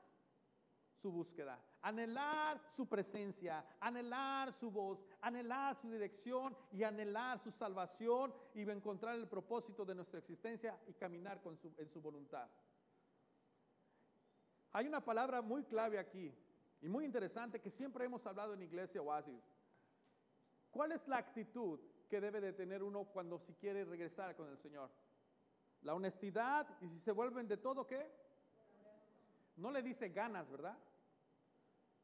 su 1.02 1.10
búsqueda, 1.10 1.60
anhelar 1.82 2.58
su 2.74 2.88
presencia, 2.88 3.62
anhelar 3.80 4.52
su 4.52 4.70
voz, 4.70 5.04
anhelar 5.20 5.76
su 5.76 5.90
dirección 5.90 6.56
y 6.72 6.84
anhelar 6.84 7.40
su 7.40 7.50
salvación 7.50 8.32
y 8.54 8.62
encontrar 8.62 9.16
el 9.16 9.28
propósito 9.28 9.84
de 9.84 9.96
nuestra 9.96 10.20
existencia 10.20 10.78
y 10.86 10.94
caminar 10.94 11.42
en 11.76 11.90
su 11.90 12.00
voluntad. 12.00 12.48
Hay 14.72 14.86
una 14.86 15.04
palabra 15.04 15.42
muy 15.42 15.64
clave 15.64 15.98
aquí 15.98 16.32
y 16.80 16.88
muy 16.88 17.04
interesante 17.04 17.60
que 17.60 17.70
siempre 17.70 18.04
hemos 18.04 18.26
hablado 18.26 18.54
en 18.54 18.62
Iglesia 18.62 19.00
Oasis. 19.00 19.42
¿Cuál 20.70 20.92
es 20.92 21.06
la 21.06 21.18
actitud 21.18 21.80
que 22.08 22.20
debe 22.20 22.40
de 22.40 22.52
tener 22.52 22.82
uno 22.82 23.04
cuando 23.04 23.38
si 23.38 23.54
quiere 23.54 23.84
regresar 23.84 24.34
con 24.36 24.48
el 24.48 24.58
Señor? 24.58 24.90
La 25.82 25.94
honestidad 25.94 26.66
y 26.80 26.88
si 26.88 26.98
se 26.98 27.12
vuelven 27.12 27.46
de 27.46 27.56
todo, 27.56 27.86
¿qué? 27.86 28.10
No 29.56 29.70
le 29.70 29.82
dice 29.82 30.08
ganas, 30.08 30.50
¿verdad? 30.50 30.76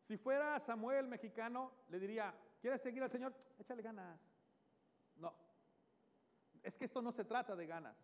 Si 0.06 0.16
fuera 0.16 0.58
Samuel 0.60 1.08
mexicano, 1.08 1.72
le 1.88 1.98
diría, 1.98 2.34
¿quieres 2.60 2.80
seguir 2.80 3.02
al 3.02 3.10
Señor? 3.10 3.34
Échale 3.58 3.82
ganas. 3.82 4.20
No. 5.16 5.34
Es 6.62 6.76
que 6.76 6.84
esto 6.84 7.02
no 7.02 7.12
se 7.12 7.24
trata 7.24 7.56
de 7.56 7.66
ganas. 7.66 7.96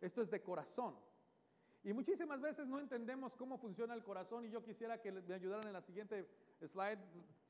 Esto 0.00 0.22
es 0.22 0.30
de 0.30 0.42
corazón. 0.42 0.96
Y 1.84 1.92
muchísimas 1.92 2.40
veces 2.40 2.66
no 2.66 2.80
entendemos 2.80 3.34
cómo 3.36 3.58
funciona 3.58 3.94
el 3.94 4.02
corazón 4.02 4.44
y 4.44 4.50
yo 4.50 4.62
quisiera 4.64 5.00
que 5.00 5.12
me 5.12 5.34
ayudaran 5.34 5.66
en 5.66 5.72
la 5.72 5.82
siguiente 5.82 6.28
slide, 6.60 6.98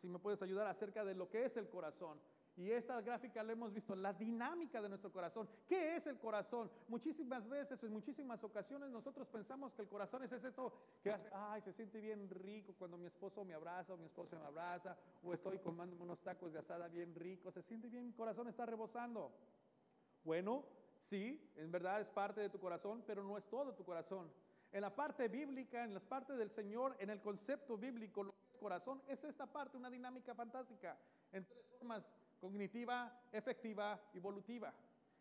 si 0.00 0.08
me 0.08 0.18
puedes 0.18 0.40
ayudar 0.42 0.66
acerca 0.66 1.04
de 1.04 1.14
lo 1.14 1.28
que 1.28 1.44
es 1.44 1.56
el 1.56 1.68
corazón. 1.68 2.18
Y 2.58 2.72
esta 2.72 3.00
gráfica 3.00 3.40
la 3.44 3.52
hemos 3.52 3.72
visto, 3.72 3.94
la 3.94 4.12
dinámica 4.12 4.82
de 4.82 4.88
nuestro 4.88 5.12
corazón. 5.12 5.48
¿Qué 5.68 5.94
es 5.94 6.08
el 6.08 6.18
corazón? 6.18 6.68
Muchísimas 6.88 7.48
veces, 7.48 7.80
en 7.84 7.92
muchísimas 7.92 8.42
ocasiones, 8.42 8.90
nosotros 8.90 9.28
pensamos 9.28 9.72
que 9.74 9.82
el 9.82 9.88
corazón 9.88 10.24
es 10.24 10.32
esto 10.32 10.72
que 11.00 11.12
hace, 11.12 11.28
ay, 11.32 11.62
se 11.62 11.72
siente 11.72 12.00
bien 12.00 12.28
rico 12.28 12.74
cuando 12.76 12.98
mi 12.98 13.06
esposo 13.06 13.44
me 13.44 13.54
abraza 13.54 13.94
o 13.94 13.96
mi 13.96 14.06
esposa 14.06 14.36
me 14.40 14.46
abraza, 14.46 14.96
o 15.22 15.32
estoy 15.32 15.60
comiendo 15.60 16.02
unos 16.02 16.18
tacos 16.20 16.52
de 16.52 16.58
asada 16.58 16.88
bien 16.88 17.14
ricos, 17.14 17.54
se 17.54 17.62
siente 17.62 17.88
bien, 17.88 18.04
mi 18.04 18.12
corazón 18.12 18.48
está 18.48 18.66
rebosando. 18.66 19.30
Bueno, 20.24 20.64
sí, 21.08 21.40
en 21.56 21.70
verdad 21.70 22.00
es 22.00 22.08
parte 22.08 22.40
de 22.40 22.50
tu 22.50 22.58
corazón, 22.58 23.02
pero 23.06 23.22
no 23.22 23.36
es 23.38 23.44
todo 23.48 23.74
tu 23.74 23.84
corazón. 23.84 24.30
En 24.72 24.82
la 24.82 24.94
parte 24.94 25.28
bíblica, 25.28 25.84
en 25.84 25.94
las 25.94 26.02
partes 26.02 26.36
del 26.36 26.50
Señor, 26.50 26.96
en 26.98 27.10
el 27.10 27.20
concepto 27.20 27.76
bíblico, 27.76 28.22
lo 28.22 28.32
que 28.32 28.38
es 28.52 28.58
corazón 28.58 29.02
es 29.08 29.22
esta 29.24 29.46
parte, 29.46 29.76
una 29.76 29.90
dinámica 29.90 30.34
fantástica, 30.34 30.96
en 31.32 31.44
tres 31.46 31.64
formas 31.78 32.04
cognitiva, 32.40 33.22
efectiva 33.32 34.00
y 34.12 34.18
evolutiva. 34.18 34.72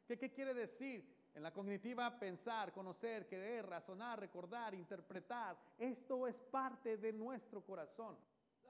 ¿Qué, 0.06 0.18
¿Qué 0.18 0.32
quiere 0.32 0.54
decir? 0.54 1.16
En 1.34 1.44
la 1.44 1.52
cognitiva, 1.52 2.18
pensar, 2.20 2.74
conocer, 2.74 3.28
querer, 3.28 3.66
razonar, 3.68 4.20
recordar, 4.20 4.74
interpretar. 4.74 5.56
Esto 5.78 6.28
es 6.28 6.40
parte 6.40 6.98
de 6.98 7.14
nuestro 7.14 7.62
corazón. 7.62 8.18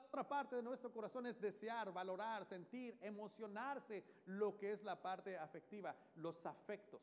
Otra 0.07 0.27
parte 0.27 0.55
de 0.55 0.63
nuestro 0.63 0.91
corazón 0.91 1.25
es 1.25 1.39
desear, 1.39 1.91
valorar, 1.91 2.45
sentir, 2.45 2.97
emocionarse, 3.01 4.03
lo 4.25 4.57
que 4.57 4.71
es 4.71 4.83
la 4.83 4.95
parte 4.95 5.37
afectiva, 5.37 5.93
los 6.15 6.45
afectos. 6.45 7.01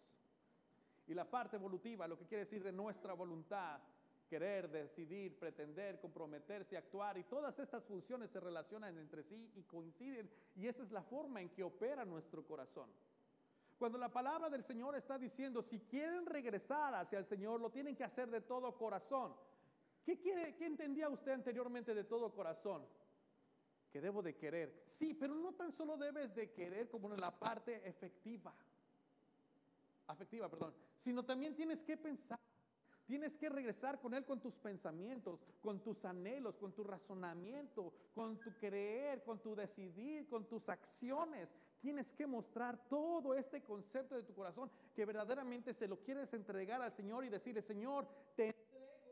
Y 1.07 1.13
la 1.13 1.31
parte 1.31 1.57
evolutiva, 1.57 2.09
lo 2.09 2.19
que 2.19 2.27
quiere 2.27 2.45
decir 2.45 2.63
de 2.65 2.73
nuestra 2.73 3.13
voluntad, 3.13 3.79
querer, 4.27 4.71
decidir, 4.71 5.39
pretender, 5.39 6.01
comprometerse, 6.01 6.79
actuar, 6.79 7.19
y 7.19 7.25
todas 7.25 7.59
estas 7.59 7.85
funciones 7.85 8.31
se 8.31 8.41
relacionan 8.41 8.97
entre 8.97 9.23
sí 9.23 9.53
y 9.55 9.63
coinciden, 9.65 10.31
y 10.57 10.67
esa 10.67 10.83
es 10.83 10.91
la 10.91 11.03
forma 11.03 11.43
en 11.43 11.51
que 11.51 11.63
opera 11.63 12.07
nuestro 12.07 12.43
corazón. 12.43 12.89
Cuando 13.79 13.99
la 13.99 14.09
palabra 14.09 14.49
del 14.49 14.65
Señor 14.65 14.97
está 14.97 15.19
diciendo, 15.19 15.63
si 15.63 15.81
quieren 15.81 16.25
regresar 16.25 16.95
hacia 16.95 17.19
el 17.19 17.27
Señor, 17.27 17.61
lo 17.61 17.71
tienen 17.71 17.95
que 17.95 18.05
hacer 18.05 18.31
de 18.31 18.41
todo 18.41 18.77
corazón. 18.79 19.35
¿Qué, 20.05 20.19
quiere, 20.19 20.55
qué 20.57 20.67
entendía 20.67 21.09
usted 21.09 21.33
anteriormente 21.33 21.95
de 21.95 22.05
todo 22.05 22.33
corazón? 22.35 22.87
Que 23.93 24.01
debo 24.01 24.23
de 24.23 24.37
querer. 24.37 24.85
Sí, 24.91 25.15
pero 25.15 25.35
no 25.35 25.53
tan 25.55 25.73
solo 25.73 25.97
debes 25.97 26.35
de 26.35 26.53
querer 26.53 26.89
como 26.89 27.13
en 27.13 27.21
la 27.21 27.31
parte 27.31 27.89
efectiva, 27.89 28.55
afectiva, 30.07 30.49
perdón, 30.49 30.75
sino 31.03 31.25
también 31.25 31.55
tienes 31.55 31.83
que 31.83 31.97
pensar 31.97 32.39
Tienes 33.07 33.37
que 33.37 33.51
regresar 33.51 34.01
con 34.01 34.15
Él 34.15 34.25
con 34.25 34.41
tus 34.41 34.57
pensamientos, 34.57 35.39
con 35.61 35.81
tus 35.81 36.03
anhelos, 36.07 36.57
con 36.57 36.73
tu 36.73 36.85
razonamiento, 36.85 37.93
con 38.15 38.41
tu 38.41 38.51
creer, 38.55 39.23
con 39.23 39.41
tu 39.41 39.55
decidir, 39.55 40.27
con 40.27 40.47
tus 40.47 40.71
acciones. 40.71 41.51
Tienes 41.83 42.11
que 42.13 42.27
mostrar 42.27 42.89
todo 42.89 43.35
este 43.35 43.63
concepto 43.63 44.15
de 44.15 44.23
tu 44.23 44.35
corazón 44.35 44.71
que 44.95 45.05
verdaderamente 45.05 45.75
se 45.75 45.87
lo 45.87 45.99
quieres 46.01 46.33
entregar 46.33 46.81
al 46.81 46.93
Señor 46.93 47.27
y 47.27 47.29
decirle, 47.29 47.61
Señor, 47.61 48.09
te 48.37 48.54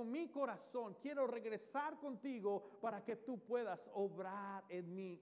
mi 0.05 0.29
corazón, 0.29 0.97
quiero 1.01 1.27
regresar 1.27 1.99
contigo 1.99 2.79
para 2.81 3.05
que 3.05 3.17
tú 3.17 3.39
puedas 3.39 3.89
obrar 3.95 4.65
en 4.69 4.95
mí. 4.95 5.21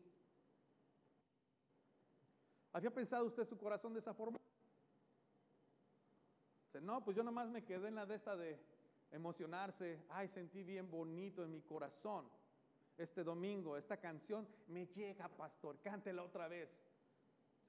¿Había 2.73 2.91
pensado 2.91 3.27
usted 3.27 3.45
su 3.47 3.59
corazón 3.59 3.93
de 3.93 4.01
esa 4.01 4.15
forma? 4.15 4.39
no, 6.81 7.05
pues 7.05 7.17
yo 7.17 7.23
nomás 7.23 7.49
me 7.51 7.65
quedé 7.65 7.89
en 7.89 7.97
la 7.97 8.07
de 8.07 8.15
esta 8.15 8.37
de, 8.37 8.59
emocionarse, 9.11 10.05
ay, 10.09 10.29
sentí 10.29 10.63
bien 10.63 10.91
bonito 10.91 11.43
en 11.45 11.51
mi 11.51 11.63
corazón 11.63 12.31
este 12.97 13.25
domingo, 13.25 13.77
esta 13.77 13.97
canción 13.97 14.47
me 14.69 14.87
llega, 14.87 15.29
pastor, 15.29 15.81
cántela 15.81 16.23
otra 16.23 16.49
vez. 16.49 16.69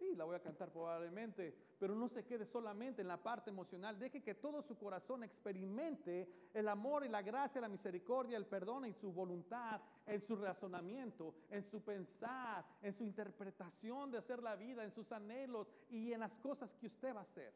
Sí, 0.02 0.16
la 0.16 0.24
voy 0.24 0.36
a 0.36 0.40
cantar 0.40 0.72
probablemente, 0.72 1.56
pero 1.78 1.94
no 1.94 2.10
se 2.10 2.26
quede 2.26 2.44
solamente 2.48 3.04
en 3.04 3.08
la 3.08 3.22
parte 3.22 3.52
emocional. 3.52 4.00
Deje 4.00 4.24
que 4.24 4.34
todo 4.34 4.64
su 4.64 4.76
corazón 4.76 5.24
experimente 5.24 6.28
el 6.56 6.68
amor 6.70 7.06
y 7.06 7.08
la 7.08 7.22
gracia, 7.22 7.62
la 7.62 7.68
misericordia, 7.68 8.36
el 8.36 8.48
perdón 8.48 8.86
en 8.86 8.96
su 8.96 9.14
voluntad, 9.14 9.80
en 10.08 10.20
su 10.20 10.36
razonamiento, 10.38 11.36
en 11.52 11.64
su 11.64 11.84
pensar, 11.84 12.66
en 12.82 12.96
su 12.96 13.04
interpretación 13.04 14.10
de 14.10 14.18
hacer 14.18 14.42
la 14.42 14.56
vida, 14.56 14.84
en 14.84 14.90
sus 14.90 15.12
anhelos 15.12 15.68
y 15.92 16.12
en 16.12 16.22
las 16.22 16.36
cosas 16.38 16.74
que 16.78 16.88
usted 16.88 17.14
va 17.14 17.20
a 17.20 17.22
hacer. 17.22 17.54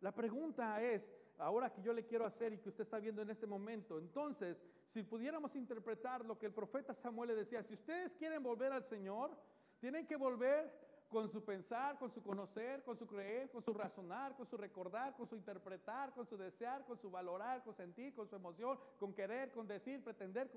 La 0.00 0.12
pregunta 0.12 0.82
es, 0.82 1.12
ahora 1.36 1.70
que 1.74 1.82
yo 1.82 1.92
le 1.92 2.06
quiero 2.06 2.24
hacer 2.24 2.54
y 2.54 2.58
que 2.58 2.70
usted 2.70 2.84
está 2.84 2.98
viendo 2.98 3.20
en 3.20 3.28
este 3.28 3.46
momento, 3.46 3.98
entonces, 3.98 4.64
si 4.94 5.02
pudiéramos 5.02 5.54
interpretar 5.56 6.24
lo 6.24 6.38
que 6.38 6.46
el 6.46 6.54
profeta 6.54 6.94
Samuel 6.94 7.28
le 7.28 7.34
decía, 7.34 7.62
si 7.62 7.74
ustedes 7.74 8.14
quieren 8.14 8.42
volver 8.42 8.72
al 8.72 8.84
Señor, 8.84 9.36
tienen 9.80 10.06
que 10.06 10.16
volver 10.16 10.70
con 11.08 11.28
su 11.32 11.44
pensar, 11.44 11.98
con 11.98 12.12
su 12.12 12.22
conocer, 12.22 12.84
con 12.84 12.96
su 12.96 13.06
creer, 13.06 13.50
con 13.50 13.64
su 13.64 13.74
razonar, 13.74 14.36
con 14.36 14.46
su 14.46 14.56
recordar, 14.56 15.16
con 15.16 15.28
su 15.28 15.34
interpretar, 15.34 16.12
con 16.14 16.26
su 16.28 16.36
desear, 16.36 16.84
con 16.84 17.00
su 17.00 17.10
valorar, 17.10 17.64
con 17.64 17.74
sentir, 17.74 18.14
con 18.14 18.28
su 18.28 18.36
emoción, 18.36 18.78
con 18.98 19.12
querer, 19.12 19.50
con 19.50 19.66
decir, 19.66 20.04
pretender, 20.04 20.48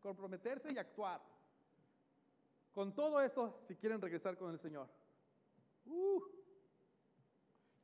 comprometerse 0.00 0.72
y 0.72 0.78
actuar. 0.78 1.20
Con 2.72 2.94
todo 2.94 3.20
eso, 3.20 3.60
si 3.68 3.76
quieren 3.76 4.00
regresar 4.00 4.38
con 4.38 4.52
el 4.52 4.58
Señor. 4.58 4.88
Uh, 5.84 6.22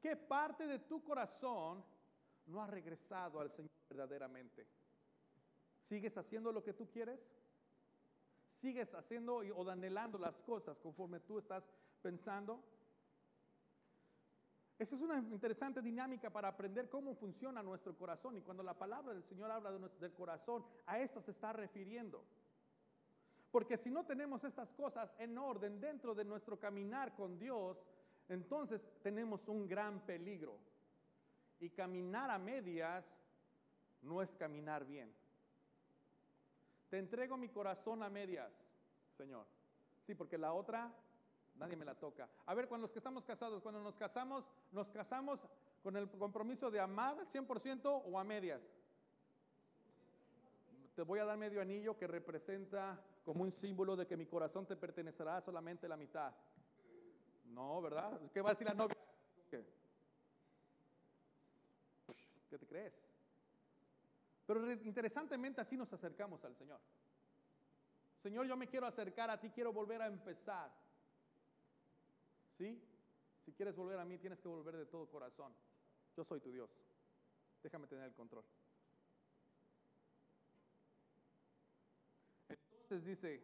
¿Qué 0.00 0.16
parte 0.16 0.66
de 0.66 0.78
tu 0.78 1.02
corazón 1.02 1.84
no 2.46 2.62
ha 2.62 2.66
regresado 2.66 3.40
al 3.40 3.50
Señor 3.50 3.72
verdaderamente? 3.90 4.66
¿Sigues 5.88 6.16
haciendo 6.16 6.50
lo 6.50 6.62
que 6.62 6.72
tú 6.72 6.88
quieres? 6.90 7.20
¿Sigues 8.56 8.94
haciendo 8.94 9.36
o 9.36 9.70
anhelando 9.70 10.16
las 10.16 10.38
cosas 10.38 10.78
conforme 10.78 11.20
tú 11.20 11.38
estás 11.38 11.62
pensando? 12.00 12.64
Esa 14.78 14.94
es 14.94 15.02
una 15.02 15.18
interesante 15.18 15.82
dinámica 15.82 16.30
para 16.30 16.48
aprender 16.48 16.88
cómo 16.88 17.14
funciona 17.14 17.62
nuestro 17.62 17.94
corazón. 17.94 18.38
Y 18.38 18.40
cuando 18.40 18.62
la 18.62 18.72
palabra 18.72 19.12
del 19.12 19.24
Señor 19.24 19.50
habla 19.50 19.70
de 19.70 19.78
nuestro, 19.78 20.00
del 20.00 20.14
corazón, 20.14 20.64
a 20.86 20.98
esto 20.98 21.20
se 21.20 21.32
está 21.32 21.52
refiriendo. 21.52 22.24
Porque 23.50 23.76
si 23.76 23.90
no 23.90 24.06
tenemos 24.06 24.42
estas 24.42 24.72
cosas 24.72 25.14
en 25.18 25.36
orden 25.36 25.78
dentro 25.78 26.14
de 26.14 26.24
nuestro 26.24 26.58
caminar 26.58 27.14
con 27.14 27.38
Dios, 27.38 27.76
entonces 28.26 28.82
tenemos 29.02 29.48
un 29.48 29.68
gran 29.68 30.00
peligro. 30.00 30.58
Y 31.60 31.68
caminar 31.68 32.30
a 32.30 32.38
medias 32.38 33.04
no 34.00 34.22
es 34.22 34.34
caminar 34.34 34.86
bien. 34.86 35.14
Te 36.90 36.98
entrego 36.98 37.36
mi 37.36 37.48
corazón 37.48 38.02
a 38.02 38.08
medias, 38.08 38.52
Señor. 39.16 39.46
Sí, 40.06 40.14
porque 40.14 40.38
la 40.38 40.52
otra 40.52 40.92
nadie 41.56 41.76
me 41.76 41.84
la 41.84 41.94
toca. 41.94 42.28
A 42.46 42.54
ver, 42.54 42.68
cuando 42.68 42.86
los 42.86 42.92
que 42.92 42.98
estamos 42.98 43.24
casados, 43.24 43.62
cuando 43.62 43.80
nos 43.82 43.96
casamos, 43.96 44.44
nos 44.72 44.88
casamos 44.88 45.40
con 45.82 45.96
el 45.96 46.08
compromiso 46.10 46.70
de 46.70 46.80
amar 46.80 47.18
al 47.18 47.26
100% 47.28 48.02
o 48.04 48.18
a 48.18 48.24
medias. 48.24 48.60
Te 50.94 51.02
voy 51.02 51.18
a 51.18 51.24
dar 51.24 51.36
medio 51.36 51.60
anillo 51.60 51.96
que 51.96 52.06
representa 52.06 52.98
como 53.24 53.42
un 53.42 53.52
símbolo 53.52 53.96
de 53.96 54.06
que 54.06 54.16
mi 54.16 54.26
corazón 54.26 54.66
te 54.66 54.76
pertenecerá 54.76 55.40
solamente 55.40 55.88
la 55.88 55.96
mitad. 55.96 56.32
No, 57.46 57.80
¿verdad? 57.82 58.20
¿Qué 58.32 58.40
va 58.40 58.50
a 58.50 58.52
decir 58.52 58.66
la 58.66 58.74
novia? 58.74 58.96
¿Qué, 59.50 59.64
¿Qué 62.48 62.58
te 62.58 62.66
crees? 62.66 62.94
Pero 64.46 64.72
interesantemente 64.72 65.60
así 65.60 65.76
nos 65.76 65.92
acercamos 65.92 66.44
al 66.44 66.54
Señor. 66.54 66.80
Señor, 68.22 68.46
yo 68.46 68.56
me 68.56 68.68
quiero 68.68 68.86
acercar 68.86 69.28
a 69.30 69.40
ti, 69.40 69.50
quiero 69.50 69.72
volver 69.72 70.02
a 70.02 70.06
empezar. 70.06 70.70
¿Sí? 72.56 72.80
Si 73.44 73.52
quieres 73.52 73.76
volver 73.76 73.98
a 73.98 74.04
mí, 74.04 74.18
tienes 74.18 74.40
que 74.40 74.48
volver 74.48 74.76
de 74.76 74.86
todo 74.86 75.08
corazón. 75.08 75.52
Yo 76.16 76.24
soy 76.24 76.40
tu 76.40 76.50
Dios. 76.50 76.70
Déjame 77.62 77.86
tener 77.86 78.04
el 78.04 78.14
control. 78.14 78.44
Entonces 82.48 83.04
dice, 83.04 83.42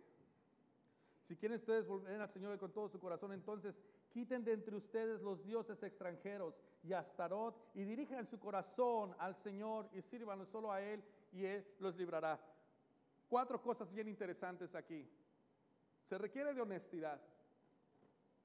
si 1.26 1.36
quieren 1.36 1.58
ustedes 1.58 1.86
volver 1.86 2.20
al 2.20 2.28
Señor 2.28 2.56
con 2.58 2.72
todo 2.72 2.88
su 2.88 3.00
corazón, 3.00 3.32
entonces 3.32 3.74
Quiten 4.12 4.44
de 4.44 4.52
entre 4.52 4.76
ustedes 4.76 5.22
los 5.22 5.42
dioses 5.42 5.82
extranjeros 5.82 6.54
y 6.82 6.92
Astarot 6.92 7.56
y 7.74 7.84
dirijan 7.84 8.26
su 8.26 8.38
corazón 8.38 9.16
al 9.18 9.34
Señor 9.36 9.88
y 9.92 10.02
sirvan 10.02 10.44
solo 10.46 10.70
a 10.70 10.82
Él 10.82 11.02
y 11.32 11.46
Él 11.46 11.66
los 11.78 11.96
librará. 11.96 12.38
Cuatro 13.28 13.62
cosas 13.62 13.90
bien 13.90 14.08
interesantes 14.08 14.74
aquí. 14.74 15.08
Se 16.04 16.18
requiere 16.18 16.52
de 16.52 16.60
honestidad, 16.60 17.18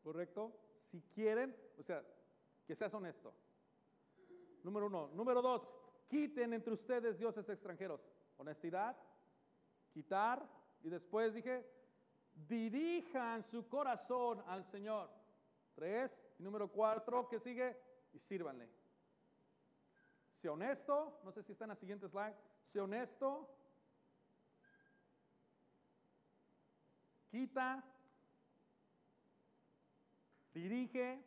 ¿correcto? 0.02 0.58
Si 0.90 1.02
quieren, 1.14 1.54
o 1.78 1.84
sea, 1.84 2.02
que 2.66 2.74
seas 2.74 2.94
honesto. 2.94 3.34
Número 4.64 4.88
uno. 4.88 5.10
Número 5.14 5.42
dos, 5.42 5.68
quiten 6.08 6.54
entre 6.54 6.74
ustedes 6.74 7.18
dioses 7.18 7.50
extranjeros. 7.50 8.00
Honestidad, 8.38 8.96
quitar 9.92 10.48
y 10.82 10.90
después 10.90 11.34
dije, 11.34 11.66
dirijan 12.34 13.44
su 13.44 13.68
corazón 13.68 14.42
al 14.48 14.64
Señor. 14.64 15.10
Tres. 15.78 16.20
Y 16.40 16.44
número 16.44 16.72
cuatro, 16.72 17.28
¿qué 17.30 17.40
sigue? 17.40 17.78
Y 18.12 18.18
sírvanle. 18.18 18.68
Sé 20.34 20.50
honesto, 20.50 21.22
no 21.24 21.32
sé 21.32 21.44
si 21.44 21.52
está 21.52 21.66
en 21.66 21.70
la 21.70 21.76
siguiente 21.76 22.10
slide. 22.10 22.34
Sé 22.66 22.82
honesto. 22.82 23.48
Quita. 27.30 27.84
Dirige 30.52 31.24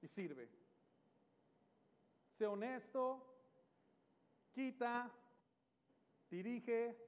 y 0.00 0.08
sirve. 0.08 0.50
Sé 2.36 2.44
honesto. 2.48 3.36
Quita. 4.52 5.08
Dirige 6.28 6.98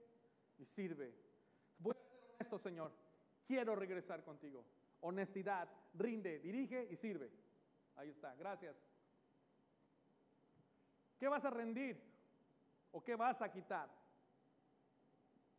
y 0.58 0.64
sirve. 0.64 1.12
Voy 1.80 1.96
a 1.96 2.04
ser 2.04 2.34
honesto, 2.36 2.58
Señor. 2.60 2.92
Quiero 3.48 3.74
regresar 3.74 4.22
contigo 4.22 4.64
honestidad, 5.04 5.68
rinde, 5.94 6.38
dirige 6.40 6.88
y 6.90 6.96
sirve. 6.96 7.30
Ahí 7.96 8.08
está, 8.08 8.34
gracias. 8.36 8.74
¿Qué 11.18 11.28
vas 11.28 11.44
a 11.44 11.50
rendir? 11.50 12.02
¿O 12.90 13.04
qué 13.04 13.14
vas 13.14 13.40
a 13.42 13.52
quitar? 13.52 13.88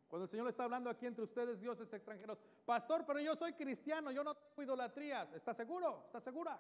Cuando 0.08 0.26
el 0.26 0.30
Señor 0.30 0.46
le 0.46 0.50
está 0.50 0.64
hablando 0.64 0.90
aquí 0.90 1.06
entre 1.06 1.24
ustedes, 1.24 1.60
dioses 1.60 1.92
extranjeros, 1.94 2.40
pastor, 2.66 3.06
pero 3.06 3.20
yo 3.20 3.36
soy 3.36 3.54
cristiano, 3.54 4.12
yo 4.12 4.24
no 4.24 4.36
tengo 4.36 4.64
idolatrías. 4.64 5.32
¿Está 5.34 5.54
seguro? 5.54 6.04
¿Está 6.08 6.22
segura? 6.22 6.60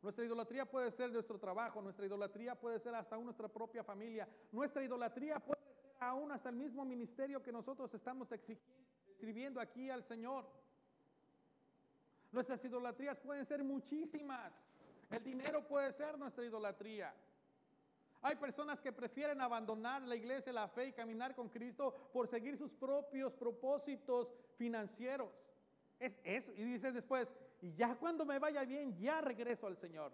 Nuestra 0.00 0.24
idolatría 0.24 0.64
puede 0.64 0.90
ser 0.92 1.10
nuestro 1.10 1.38
trabajo, 1.38 1.82
nuestra 1.82 2.06
idolatría 2.06 2.54
puede 2.54 2.78
ser 2.78 2.94
hasta 2.94 3.16
nuestra 3.18 3.48
propia 3.48 3.82
familia, 3.84 4.28
nuestra 4.52 4.82
idolatría 4.82 5.40
puede 5.40 5.60
ser 5.60 5.96
aún 6.00 6.32
hasta 6.32 6.48
el 6.48 6.56
mismo 6.56 6.84
ministerio 6.84 7.42
que 7.42 7.52
nosotros 7.52 7.92
estamos 7.94 8.30
exigiendo 8.32 8.83
escribiendo 9.14 9.60
aquí 9.60 9.90
al 9.90 10.02
Señor. 10.02 10.44
Nuestras 12.32 12.64
idolatrías 12.64 13.18
pueden 13.20 13.46
ser 13.46 13.62
muchísimas. 13.62 14.52
El 15.10 15.22
dinero 15.22 15.66
puede 15.66 15.92
ser 15.92 16.18
nuestra 16.18 16.44
idolatría. 16.44 17.14
Hay 18.22 18.36
personas 18.36 18.80
que 18.80 18.90
prefieren 18.90 19.40
abandonar 19.40 20.02
la 20.02 20.16
iglesia, 20.16 20.52
la 20.52 20.66
fe 20.66 20.88
y 20.88 20.92
caminar 20.92 21.34
con 21.34 21.48
Cristo 21.48 22.10
por 22.12 22.26
seguir 22.26 22.56
sus 22.56 22.72
propios 22.72 23.32
propósitos 23.34 24.32
financieros. 24.56 25.30
Es 26.00 26.18
eso. 26.24 26.52
Y 26.56 26.64
dice 26.64 26.90
después, 26.90 27.28
y 27.60 27.72
ya 27.74 27.94
cuando 27.94 28.24
me 28.24 28.38
vaya 28.38 28.64
bien, 28.64 28.96
ya 28.98 29.20
regreso 29.20 29.66
al 29.66 29.76
Señor. 29.76 30.12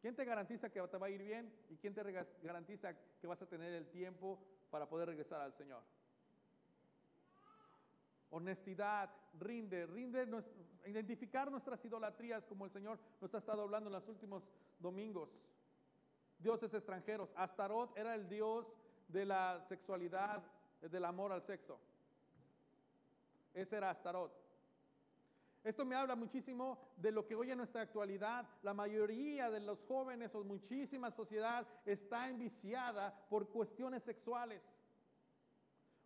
¿Quién 0.00 0.16
te 0.16 0.24
garantiza 0.24 0.70
que 0.70 0.80
te 0.80 0.98
va 0.98 1.06
a 1.06 1.10
ir 1.10 1.22
bien? 1.22 1.52
¿Y 1.70 1.76
quién 1.76 1.94
te 1.94 2.02
garantiza 2.42 2.94
que 3.20 3.26
vas 3.26 3.40
a 3.40 3.46
tener 3.46 3.72
el 3.74 3.86
tiempo 3.90 4.42
para 4.70 4.88
poder 4.88 5.08
regresar 5.08 5.40
al 5.40 5.52
Señor? 5.52 5.82
Honestidad, 8.32 9.10
rinde, 9.38 9.86
rinde, 9.86 10.26
identificar 10.86 11.50
nuestras 11.50 11.84
idolatrías 11.84 12.44
como 12.46 12.64
el 12.64 12.70
Señor 12.72 12.98
nos 13.20 13.32
ha 13.34 13.38
estado 13.38 13.62
hablando 13.62 13.88
en 13.88 13.94
los 13.94 14.08
últimos 14.08 14.42
domingos. 14.80 15.30
Dioses 16.38 16.72
extranjeros. 16.74 17.30
Astarot 17.36 17.96
era 17.96 18.14
el 18.14 18.28
dios 18.28 18.66
de 19.08 19.26
la 19.26 19.64
sexualidad, 19.68 20.42
del 20.80 21.04
amor 21.04 21.30
al 21.30 21.42
sexo. 21.42 21.78
Ese 23.54 23.76
era 23.76 23.90
Astarot. 23.90 24.32
Esto 25.62 25.84
me 25.84 25.94
habla 25.94 26.16
muchísimo 26.16 26.78
de 26.96 27.12
lo 27.12 27.24
que 27.24 27.36
hoy 27.36 27.52
en 27.52 27.58
nuestra 27.58 27.82
actualidad 27.82 28.48
la 28.62 28.74
mayoría 28.74 29.48
de 29.48 29.60
los 29.60 29.80
jóvenes 29.86 30.34
o 30.34 30.42
muchísima 30.42 31.12
sociedad 31.12 31.64
está 31.86 32.28
enviciada 32.28 33.14
por 33.28 33.48
cuestiones 33.48 34.02
sexuales. 34.02 34.60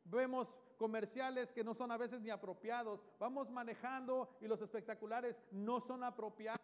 Vemos 0.04 0.48
comerciales 0.76 1.52
que 1.52 1.64
no 1.64 1.74
son 1.74 1.90
a 1.90 1.96
veces 1.96 2.20
ni 2.20 2.30
apropiados. 2.30 3.00
Vamos 3.18 3.50
manejando 3.50 4.28
y 4.40 4.46
los 4.46 4.60
espectaculares 4.62 5.36
no 5.50 5.80
son 5.80 6.04
apropiados. 6.04 6.60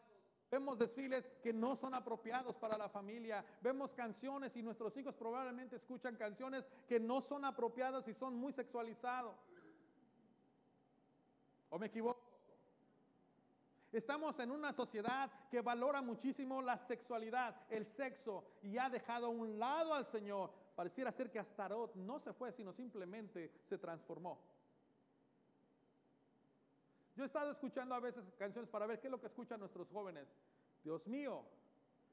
Vemos 0.51 0.79
desfiles 0.79 1.25
que 1.43 1.53
no 1.53 1.77
son 1.77 1.95
apropiados 1.95 2.57
para 2.57 2.77
la 2.77 2.91
familia. 2.91 3.43
Vemos 3.63 3.95
canciones 3.95 4.55
y 4.55 4.63
nuestros 4.63 4.95
hijos 4.99 5.15
probablemente 5.15 5.77
escuchan 5.77 6.15
canciones 6.17 6.69
que 6.87 7.01
no 7.01 7.23
son 7.23 7.47
apropiadas 7.47 8.07
y 8.07 8.13
son 8.13 8.37
muy 8.37 8.53
sexualizados. 8.53 9.35
¿O 11.71 11.79
me 11.79 11.87
equivoco? 11.87 12.33
Estamos 13.93 14.39
en 14.41 14.51
una 14.51 14.75
sociedad 14.75 15.31
que 15.51 15.63
valora 15.63 16.03
muchísimo 16.03 16.61
la 16.61 16.77
sexualidad, 16.77 17.55
el 17.71 17.87
sexo, 17.87 18.45
y 18.63 18.77
ha 18.77 18.89
dejado 18.89 19.27
a 19.27 19.31
un 19.31 19.59
lado 19.59 19.95
al 19.95 20.07
Señor. 20.07 20.51
Pareciera 20.75 21.13
ser 21.13 21.31
que 21.31 21.39
Astarot 21.39 21.95
no 21.97 22.19
se 22.19 22.33
fue, 22.33 22.53
sino 22.53 22.73
simplemente 22.73 23.53
se 23.69 23.79
transformó. 23.79 24.39
Yo 27.15 27.25
he 27.25 27.27
estado 27.27 27.51
escuchando 27.51 27.95
a 27.95 28.01
veces 28.01 28.25
canciones 28.39 28.71
para 28.71 28.87
ver 28.87 28.99
qué 29.01 29.09
es 29.09 29.11
lo 29.11 29.21
que 29.21 29.27
escuchan 29.27 29.61
nuestros 29.61 29.89
jóvenes. 29.91 30.27
Dios 30.83 31.07
mío, 31.07 31.45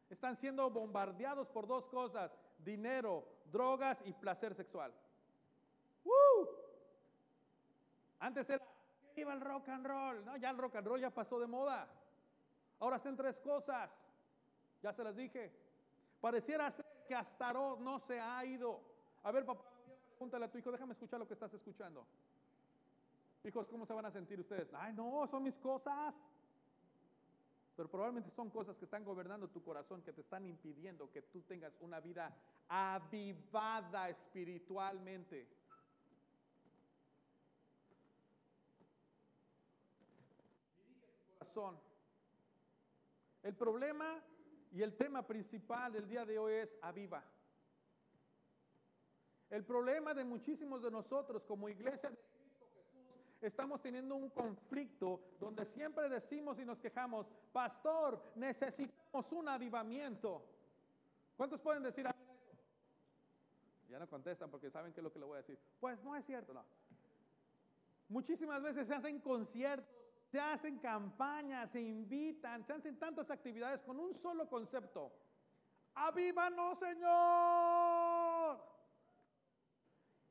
están 0.10 0.36
siendo 0.36 0.70
bombardeados 0.70 1.48
por 1.48 1.68
dos 1.68 1.86
cosas, 1.88 2.32
dinero, 2.60 3.26
drogas 3.52 3.98
y 4.06 4.14
placer 4.14 4.54
sexual. 4.56 4.94
Antes 8.20 8.50
era 8.50 8.66
Viva 9.16 9.34
el 9.34 9.42
rock 9.42 9.68
and 9.70 9.86
roll. 9.86 10.24
No, 10.24 10.38
ya 10.38 10.50
el 10.50 10.58
rock 10.58 10.76
and 10.76 10.88
roll 10.88 11.00
ya 11.00 11.10
pasó 11.10 11.40
de 11.40 11.48
moda. 11.48 11.88
Ahora 12.80 12.96
hacen 12.96 13.18
tres 13.18 13.38
cosas. 13.40 13.90
Ya 14.82 14.94
se 14.94 15.04
las 15.04 15.16
dije. 15.16 15.52
Pareciera 16.22 16.72
ser 16.72 16.86
que 17.10 17.16
Astarot 17.16 17.80
no 17.80 17.98
se 17.98 18.20
ha 18.20 18.46
ido. 18.46 18.80
A 19.24 19.32
ver, 19.32 19.44
papá, 19.44 19.66
pregúntale 20.12 20.46
a 20.46 20.52
tu 20.52 20.60
hijo, 20.60 20.72
déjame 20.72 20.94
escuchar 20.94 21.20
lo 21.20 21.28
que 21.28 21.34
estás 21.34 21.52
escuchando. 21.56 22.06
Hijos, 23.44 23.68
¿cómo 23.68 23.84
se 23.88 23.94
van 23.94 24.06
a 24.06 24.12
sentir 24.12 24.40
ustedes? 24.40 24.72
Ay, 24.76 24.94
no, 24.94 25.26
son 25.26 25.42
mis 25.42 25.58
cosas. 25.58 26.14
Pero 27.76 27.90
probablemente 27.90 28.30
son 28.30 28.52
cosas 28.52 28.78
que 28.78 28.86
están 28.86 29.04
gobernando 29.04 29.48
tu 29.48 29.64
corazón, 29.64 30.04
que 30.04 30.14
te 30.14 30.22
están 30.22 30.46
impidiendo 30.46 31.10
que 31.12 31.24
tú 31.24 31.42
tengas 31.42 31.74
una 31.82 32.00
vida 32.00 32.32
avivada 32.68 34.10
espiritualmente. 34.10 35.48
El 43.42 43.56
problema 43.56 44.24
y 44.72 44.82
el 44.82 44.96
tema 44.96 45.26
principal 45.26 45.92
del 45.92 46.08
día 46.08 46.26
de 46.26 46.38
hoy 46.38 46.54
es 46.54 46.76
aviva. 46.82 47.24
El 49.50 49.66
problema 49.66 50.14
de 50.14 50.24
muchísimos 50.24 50.82
de 50.84 50.92
nosotros 50.92 51.44
como 51.44 51.70
iglesia 51.70 52.10
de 52.10 52.18
Cristo 52.18 52.68
Jesús, 52.76 53.36
estamos 53.42 53.82
teniendo 53.82 54.16
un 54.16 54.30
conflicto 54.30 55.22
donde 55.40 55.66
siempre 55.66 56.08
decimos 56.08 56.60
y 56.60 56.66
nos 56.66 56.80
quejamos, 56.80 57.28
pastor, 57.52 58.22
necesitamos 58.36 59.32
un 59.32 59.50
avivamiento. 59.50 60.46
¿Cuántos 61.36 61.60
pueden 61.62 61.82
decir 61.82 62.06
eso? 62.06 62.16
Ya 63.90 63.98
no 63.98 64.08
contestan 64.08 64.52
porque 64.52 64.70
saben 64.70 64.94
qué 64.94 65.00
es 65.00 65.04
lo 65.04 65.12
que 65.12 65.18
le 65.18 65.26
voy 65.26 65.36
a 65.36 65.38
decir. 65.38 65.58
Pues 65.80 66.04
no 66.04 66.16
es 66.16 66.24
cierto, 66.26 66.54
no. 66.54 66.64
Muchísimas 68.08 68.62
veces 68.62 68.88
se 68.88 68.94
hacen 68.94 69.20
conciertos 69.20 69.99
se 70.30 70.40
hacen 70.40 70.78
campañas, 70.78 71.72
se 71.72 71.82
invitan, 71.82 72.64
se 72.64 72.74
hacen 72.74 72.98
tantas 73.00 73.30
actividades 73.32 73.82
con 73.82 74.00
un 74.00 74.14
solo 74.14 74.48
concepto. 74.48 75.12
¡Avívanos, 75.96 76.78
Señor! 76.78 78.60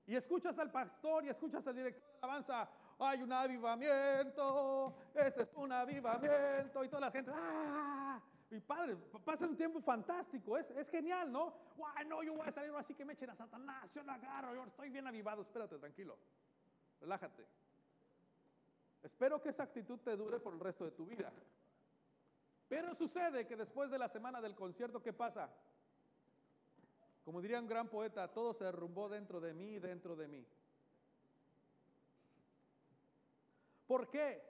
Y 0.06 0.14
escuchas 0.14 0.56
al 0.58 0.70
pastor 0.70 1.24
y 1.24 1.28
escuchas 1.28 1.66
al 1.66 1.74
director 1.74 2.02
de 2.02 2.18
alabanza, 2.22 2.70
hay 2.98 3.22
un 3.22 3.32
avivamiento, 3.32 4.96
este 5.14 5.42
es 5.42 5.52
un 5.54 5.70
avivamiento, 5.70 6.84
y 6.84 6.88
toda 6.88 7.00
la 7.00 7.10
gente, 7.10 7.30
¡ah! 7.34 8.20
Y 8.50 8.60
padre, 8.60 8.96
pasa 9.24 9.46
un 9.46 9.56
tiempo 9.56 9.80
fantástico, 9.80 10.56
es, 10.56 10.88
genial, 10.88 11.30
¿no? 11.30 11.52
¡Ay, 11.94 12.06
no, 12.06 12.22
yo 12.22 12.34
voy 12.34 12.48
a 12.48 12.52
salir 12.52 12.72
así 12.76 12.94
que 12.94 13.04
me 13.04 13.12
echen 13.12 13.28
a 13.30 13.34
Satanás, 13.34 13.92
yo 13.92 14.02
lo 14.02 14.12
agarro, 14.12 14.54
yo 14.54 14.64
estoy 14.64 14.88
bien 14.88 15.06
avivado, 15.06 15.42
espérate, 15.42 15.76
tranquilo, 15.76 16.16
relájate. 17.00 17.46
Espero 19.02 19.40
que 19.40 19.50
esa 19.50 19.62
actitud 19.62 19.98
te 20.00 20.16
dure 20.16 20.40
por 20.40 20.54
el 20.54 20.60
resto 20.60 20.84
de 20.84 20.90
tu 20.92 21.06
vida. 21.06 21.32
Pero 22.68 22.94
sucede 22.94 23.46
que 23.46 23.56
después 23.56 23.90
de 23.90 23.98
la 23.98 24.08
semana 24.08 24.40
del 24.40 24.54
concierto, 24.54 25.02
¿qué 25.02 25.12
pasa? 25.12 25.50
Como 27.24 27.40
diría 27.40 27.60
un 27.60 27.66
gran 27.66 27.88
poeta, 27.88 28.28
todo 28.28 28.52
se 28.52 28.64
derrumbó 28.64 29.08
dentro 29.08 29.40
de 29.40 29.54
mí 29.54 29.74
y 29.74 29.78
dentro 29.78 30.16
de 30.16 30.28
mí. 30.28 30.46
¿Por 33.86 34.08
qué? 34.10 34.42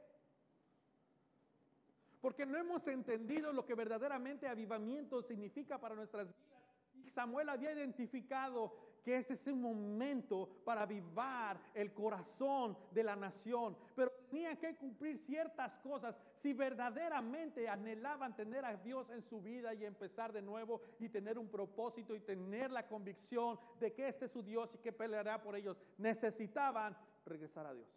Porque 2.20 2.44
no 2.44 2.58
hemos 2.58 2.86
entendido 2.88 3.52
lo 3.52 3.64
que 3.64 3.74
verdaderamente 3.74 4.48
avivamiento 4.48 5.22
significa 5.22 5.78
para 5.78 5.94
nuestras 5.94 6.26
vidas. 6.26 7.14
Samuel 7.14 7.48
había 7.48 7.72
identificado 7.72 8.74
que 9.04 9.16
este 9.16 9.34
es 9.34 9.46
un 9.46 9.60
momento 9.60 10.48
para 10.64 10.82
avivar 10.82 11.60
el 11.74 11.92
corazón 11.92 12.76
de 12.90 13.04
la 13.04 13.16
nación. 13.16 13.76
Pero 13.94 14.12
tenía 14.28 14.56
que 14.56 14.76
cumplir 14.76 15.18
ciertas 15.18 15.76
cosas 15.78 16.16
si 16.36 16.52
verdaderamente 16.52 17.68
anhelaban 17.68 18.36
tener 18.36 18.64
a 18.64 18.76
Dios 18.76 19.08
en 19.10 19.22
su 19.22 19.40
vida 19.40 19.74
y 19.74 19.84
empezar 19.84 20.32
de 20.32 20.42
nuevo 20.42 20.80
y 20.98 21.08
tener 21.08 21.38
un 21.38 21.48
propósito 21.48 22.14
y 22.14 22.20
tener 22.20 22.70
la 22.70 22.86
convicción 22.86 23.58
de 23.80 23.92
que 23.92 24.08
este 24.08 24.26
es 24.26 24.32
su 24.32 24.42
Dios 24.42 24.70
y 24.74 24.78
que 24.78 24.92
peleará 24.92 25.40
por 25.42 25.56
ellos. 25.56 25.76
Necesitaban 25.96 26.96
regresar 27.24 27.66
a 27.66 27.74
Dios. 27.74 27.88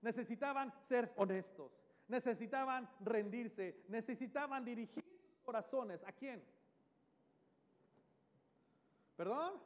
Necesitaban 0.00 0.72
ser 0.88 1.12
honestos. 1.16 1.72
Necesitaban 2.08 2.88
rendirse. 3.00 3.84
Necesitaban 3.88 4.64
dirigir 4.64 5.04
sus 5.04 5.40
corazones. 5.42 6.02
¿A 6.04 6.12
quién? 6.12 6.42
¿Perdón? 9.16 9.60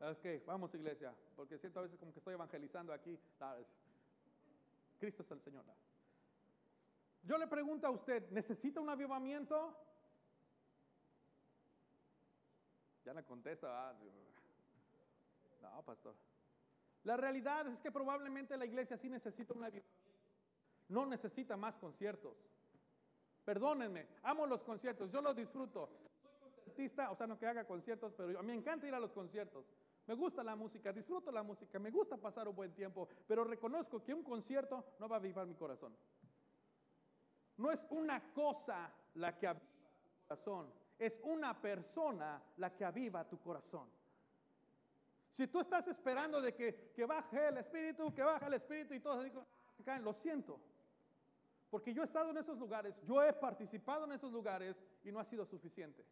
Ok, 0.00 0.44
vamos 0.44 0.74
iglesia, 0.74 1.14
porque 1.36 1.56
siento 1.58 1.78
a 1.78 1.84
veces 1.84 1.96
como 1.96 2.12
que 2.12 2.18
estoy 2.18 2.34
evangelizando 2.34 2.92
aquí. 2.92 3.16
Cristo 5.02 5.24
es 5.24 5.30
el 5.32 5.40
Señor. 5.40 5.64
Yo 7.24 7.36
le 7.36 7.48
pregunto 7.48 7.88
a 7.88 7.90
usted, 7.90 8.30
¿necesita 8.30 8.80
un 8.80 8.88
avivamiento? 8.88 9.76
Ya 13.04 13.12
me 13.12 13.24
contesta, 13.24 13.66
ah, 13.88 13.94
no, 15.60 15.82
pastor. 15.82 16.14
La 17.02 17.16
realidad 17.16 17.66
es 17.66 17.80
que 17.80 17.90
probablemente 17.90 18.56
la 18.56 18.64
iglesia 18.64 18.96
sí 18.96 19.08
necesita 19.08 19.52
un 19.54 19.64
avivamiento. 19.64 19.90
No 20.88 21.04
necesita 21.04 21.56
más 21.56 21.74
conciertos. 21.78 22.36
Perdónenme, 23.44 24.06
amo 24.22 24.46
los 24.46 24.62
conciertos, 24.62 25.10
yo 25.10 25.20
los 25.20 25.34
disfruto. 25.34 25.88
Soy 26.22 26.30
concertista, 26.38 27.10
o 27.10 27.16
sea, 27.16 27.26
no 27.26 27.36
que 27.40 27.48
haga 27.48 27.64
conciertos, 27.64 28.14
pero 28.16 28.38
a 28.38 28.42
mí 28.42 28.52
me 28.52 28.54
encanta 28.54 28.86
ir 28.86 28.94
a 28.94 29.00
los 29.00 29.10
conciertos. 29.10 29.66
Me 30.06 30.14
gusta 30.14 30.42
la 30.42 30.56
música, 30.56 30.92
disfruto 30.92 31.30
la 31.30 31.42
música, 31.42 31.78
me 31.78 31.90
gusta 31.90 32.16
pasar 32.16 32.48
un 32.48 32.56
buen 32.56 32.72
tiempo, 32.74 33.08
pero 33.26 33.44
reconozco 33.44 34.02
que 34.02 34.12
un 34.12 34.22
concierto 34.22 34.84
no 34.98 35.08
va 35.08 35.16
a 35.16 35.18
avivar 35.18 35.46
mi 35.46 35.54
corazón. 35.54 35.96
No 37.56 37.70
es 37.70 37.84
una 37.90 38.32
cosa 38.32 38.92
la 39.14 39.38
que 39.38 39.46
aviva 39.46 39.90
tu 40.02 40.26
corazón, 40.26 40.72
es 40.98 41.18
una 41.22 41.60
persona 41.60 42.42
la 42.56 42.74
que 42.74 42.84
aviva 42.84 43.28
tu 43.28 43.38
corazón. 43.38 43.88
Si 45.32 45.46
tú 45.46 45.60
estás 45.60 45.86
esperando 45.86 46.40
de 46.40 46.54
que, 46.54 46.92
que 46.94 47.06
baje 47.06 47.48
el 47.48 47.58
espíritu, 47.58 48.12
que 48.12 48.22
baje 48.22 48.46
el 48.46 48.54
espíritu 48.54 48.94
y 48.94 49.00
todo 49.00 49.22
se 49.22 49.84
caen, 49.84 50.04
lo 50.04 50.12
siento. 50.12 50.60
Porque 51.70 51.94
yo 51.94 52.02
he 52.02 52.04
estado 52.04 52.30
en 52.30 52.36
esos 52.36 52.58
lugares, 52.58 52.94
yo 53.06 53.22
he 53.22 53.32
participado 53.32 54.04
en 54.04 54.12
esos 54.12 54.30
lugares 54.30 54.76
y 55.04 55.10
no 55.10 55.18
ha 55.18 55.24
sido 55.24 55.46
suficiente. 55.46 56.04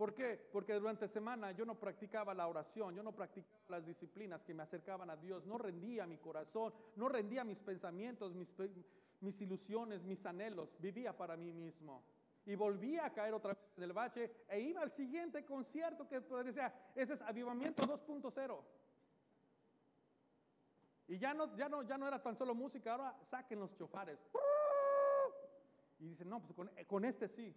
¿Por 0.00 0.14
qué? 0.14 0.48
Porque 0.50 0.72
durante 0.72 1.06
semana 1.08 1.52
yo 1.52 1.66
no 1.66 1.78
practicaba 1.78 2.32
la 2.32 2.48
oración, 2.48 2.94
yo 2.94 3.02
no 3.02 3.12
practicaba 3.12 3.54
las 3.68 3.84
disciplinas 3.84 4.42
que 4.42 4.54
me 4.54 4.62
acercaban 4.62 5.10
a 5.10 5.16
Dios, 5.18 5.44
no 5.44 5.58
rendía 5.58 6.06
mi 6.06 6.16
corazón, 6.16 6.72
no 6.96 7.06
rendía 7.10 7.44
mis 7.44 7.58
pensamientos, 7.58 8.32
mis, 8.34 9.40
ilusiones, 9.42 10.02
mis 10.02 10.24
anhelos, 10.24 10.74
vivía 10.78 11.14
para 11.14 11.36
mí 11.36 11.52
mismo. 11.52 12.02
Y 12.46 12.54
volvía 12.54 13.04
a 13.04 13.12
caer 13.12 13.34
otra 13.34 13.52
vez 13.52 13.58
en 13.76 13.82
el 13.82 13.92
bache 13.92 14.30
e 14.48 14.60
iba 14.60 14.80
al 14.80 14.90
siguiente 14.90 15.44
concierto 15.44 16.08
que 16.08 16.18
decía, 16.44 16.72
ese 16.94 17.12
es 17.12 17.20
avivamiento 17.20 17.82
2.0. 17.82 18.58
Y 21.08 21.18
ya 21.18 21.34
no, 21.34 21.54
ya, 21.58 21.68
no, 21.68 21.82
ya 21.82 21.98
no 21.98 22.08
era 22.08 22.22
tan 22.22 22.38
solo 22.38 22.54
música, 22.54 22.92
ahora 22.92 23.18
saquen 23.30 23.60
los 23.60 23.76
chofares. 23.76 24.18
Y 25.98 26.08
dicen, 26.08 26.30
no, 26.30 26.40
pues 26.40 26.54
con, 26.54 26.70
con 26.86 27.04
este 27.04 27.28
sí. 27.28 27.54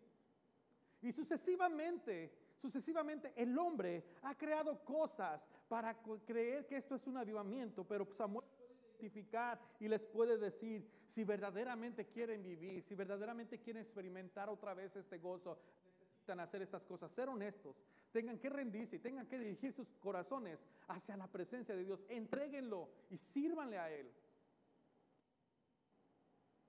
Y 1.03 1.11
sucesivamente, 1.11 2.31
sucesivamente 2.61 3.33
el 3.35 3.57
hombre 3.59 4.05
ha 4.21 4.35
creado 4.35 4.83
cosas 4.85 5.45
para 5.67 6.01
creer 6.25 6.65
que 6.65 6.77
esto 6.77 6.95
es 6.95 7.05
un 7.07 7.17
avivamiento, 7.17 7.83
pero 7.83 8.07
Samuel 8.13 8.47
puede 8.57 8.73
identificar 9.01 9.59
y 9.81 9.89
les 9.89 10.01
puede 10.01 10.37
decir 10.37 10.89
si 11.09 11.25
verdaderamente 11.25 12.07
quieren 12.07 12.41
vivir, 12.41 12.81
si 12.83 12.95
verdaderamente 12.95 13.59
quieren 13.59 13.83
experimentar 13.83 14.49
otra 14.49 14.73
vez 14.73 14.95
este 14.95 15.17
gozo, 15.17 15.59
necesitan 15.99 16.39
hacer 16.39 16.61
estas 16.61 16.83
cosas, 16.83 17.11
ser 17.11 17.27
honestos, 17.27 17.75
tengan 18.13 18.39
que 18.39 18.49
rendirse 18.49 18.95
y 18.95 18.99
tengan 18.99 19.27
que 19.27 19.37
dirigir 19.37 19.73
sus 19.73 19.89
corazones 19.95 20.57
hacia 20.87 21.17
la 21.17 21.27
presencia 21.27 21.75
de 21.75 21.83
Dios, 21.83 22.05
entréguenlo 22.07 22.87
y 23.09 23.17
sírvanle 23.17 23.77
a 23.77 23.91
Él. 23.91 24.09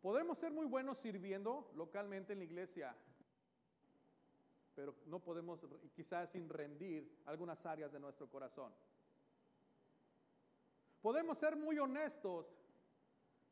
Podremos 0.00 0.38
ser 0.38 0.50
muy 0.50 0.66
buenos 0.66 0.98
sirviendo 0.98 1.70
localmente 1.76 2.32
en 2.32 2.40
la 2.40 2.44
iglesia, 2.44 2.96
pero 4.74 4.94
no 5.06 5.20
podemos 5.20 5.60
quizás 5.94 6.30
sin 6.30 6.48
rendir 6.48 7.22
algunas 7.26 7.64
áreas 7.64 7.92
de 7.92 8.00
nuestro 8.00 8.28
corazón. 8.28 8.72
Podemos 11.00 11.38
ser 11.38 11.54
muy 11.56 11.78
honestos, 11.78 12.46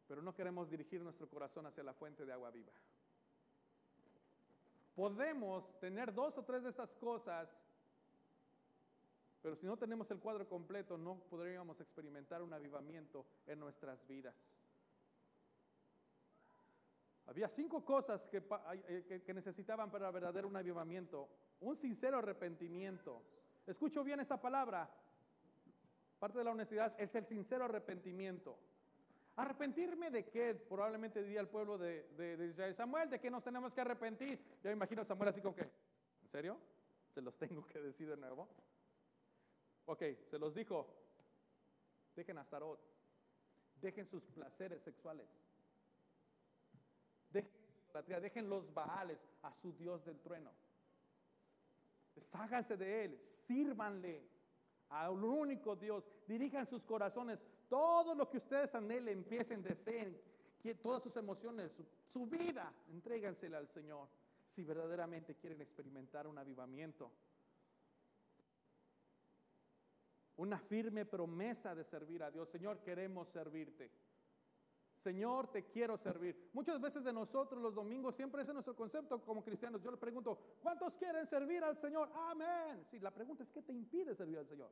pero 0.08 0.22
no 0.22 0.34
queremos 0.34 0.70
dirigir 0.70 1.02
nuestro 1.02 1.28
corazón 1.28 1.66
hacia 1.66 1.84
la 1.84 1.94
fuente 1.94 2.24
de 2.24 2.32
agua 2.32 2.50
viva. 2.50 2.72
Podemos 4.94 5.78
tener 5.78 6.12
dos 6.12 6.36
o 6.38 6.44
tres 6.44 6.62
de 6.62 6.70
estas 6.70 6.92
cosas, 6.94 7.48
pero 9.42 9.56
si 9.56 9.66
no 9.66 9.76
tenemos 9.76 10.10
el 10.10 10.18
cuadro 10.18 10.48
completo, 10.48 10.98
no 10.98 11.18
podríamos 11.30 11.80
experimentar 11.80 12.42
un 12.42 12.52
avivamiento 12.52 13.26
en 13.46 13.60
nuestras 13.60 14.06
vidas. 14.06 14.34
Había 17.32 17.48
cinco 17.48 17.82
cosas 17.82 18.28
eh, 18.30 19.22
que, 19.24 19.32
necesitaban 19.32 19.90
para 19.90 20.10
verdadero 20.10 20.48
un 20.48 20.56
avivamiento. 20.56 21.30
Un 21.60 21.78
sincero 21.78 22.18
arrepentimiento. 22.18 23.22
Escucho 23.66 24.04
bien 24.04 24.20
esta 24.20 24.38
palabra. 24.38 24.86
Parte 26.18 26.36
de 26.36 26.44
la 26.44 26.50
honestidad 26.50 26.94
es 27.00 27.14
el 27.14 27.24
sincero 27.24 27.64
arrepentimiento. 27.64 28.58
¿Arrepentirme 29.36 30.10
de 30.10 30.28
qué? 30.28 30.54
Probablemente 30.54 31.22
diría 31.22 31.40
el 31.40 31.48
pueblo 31.48 31.78
de, 31.78 32.50
Israel. 32.50 32.74
Samuel, 32.74 33.08
¿de 33.08 33.18
qué 33.18 33.30
nos 33.30 33.42
tenemos 33.42 33.72
que 33.72 33.80
arrepentir? 33.80 34.38
Ya 34.62 34.68
me 34.68 34.72
imagino 34.72 35.00
a 35.00 35.06
Samuel 35.06 35.30
así 35.30 35.40
como 35.40 35.54
que, 35.54 35.62
¿en 35.62 36.28
serio? 36.30 36.58
¿Se 37.14 37.22
los 37.22 37.34
tengo 37.38 37.66
que 37.66 37.80
decir 37.80 38.10
de 38.10 38.18
nuevo? 38.18 38.46
Ok, 39.86 40.02
se 40.28 40.38
los 40.38 40.54
dijo. 40.54 40.86
Dejen 42.14 42.36
a 42.36 42.44
Starot. 42.44 42.78
Dejen 43.80 44.06
sus 44.06 44.22
placeres 44.24 44.82
sexuales. 44.82 45.26
Dejen 47.92 48.48
los 48.48 48.72
baales 48.72 49.18
a 49.42 49.52
su 49.52 49.72
Dios 49.72 50.04
del 50.04 50.18
trueno. 50.20 50.50
Desháganse 52.14 52.76
de 52.76 53.04
él, 53.04 53.20
sírvanle 53.46 54.22
al 54.90 55.22
único 55.24 55.76
Dios, 55.76 56.04
dirijan 56.26 56.66
sus 56.66 56.84
corazones, 56.84 57.40
todo 57.68 58.14
lo 58.14 58.28
que 58.28 58.36
ustedes 58.36 58.74
anhelen, 58.74 59.18
empiecen, 59.18 59.62
deseen, 59.62 60.20
todas 60.82 61.02
sus 61.02 61.16
emociones, 61.16 61.72
su, 61.72 61.84
su 62.12 62.26
vida, 62.26 62.72
entrégansela 62.90 63.58
al 63.58 63.68
Señor 63.68 64.08
si 64.54 64.62
verdaderamente 64.62 65.34
quieren 65.34 65.60
experimentar 65.60 66.26
un 66.26 66.38
avivamiento. 66.38 67.10
Una 70.36 70.58
firme 70.58 71.04
promesa 71.04 71.74
de 71.74 71.84
servir 71.84 72.22
a 72.22 72.30
Dios. 72.30 72.48
Señor, 72.48 72.80
queremos 72.80 73.28
servirte. 73.28 73.90
Señor, 75.02 75.48
te 75.48 75.64
quiero 75.64 75.96
servir. 75.96 76.50
Muchas 76.52 76.80
veces 76.80 77.02
de 77.02 77.12
nosotros 77.12 77.60
los 77.60 77.74
domingos 77.74 78.14
siempre 78.14 78.42
ese 78.42 78.52
es 78.52 78.54
nuestro 78.54 78.76
concepto 78.76 79.20
como 79.20 79.42
cristianos. 79.44 79.82
Yo 79.82 79.90
le 79.90 79.96
pregunto, 79.96 80.38
¿cuántos 80.62 80.94
quieren 80.94 81.26
servir 81.26 81.64
al 81.64 81.76
Señor? 81.76 82.08
Amén. 82.14 82.86
Sí, 82.90 82.98
la 83.00 83.10
pregunta 83.10 83.42
es, 83.42 83.50
¿qué 83.50 83.62
te 83.62 83.72
impide 83.72 84.14
servir 84.14 84.38
al 84.38 84.46
Señor? 84.46 84.70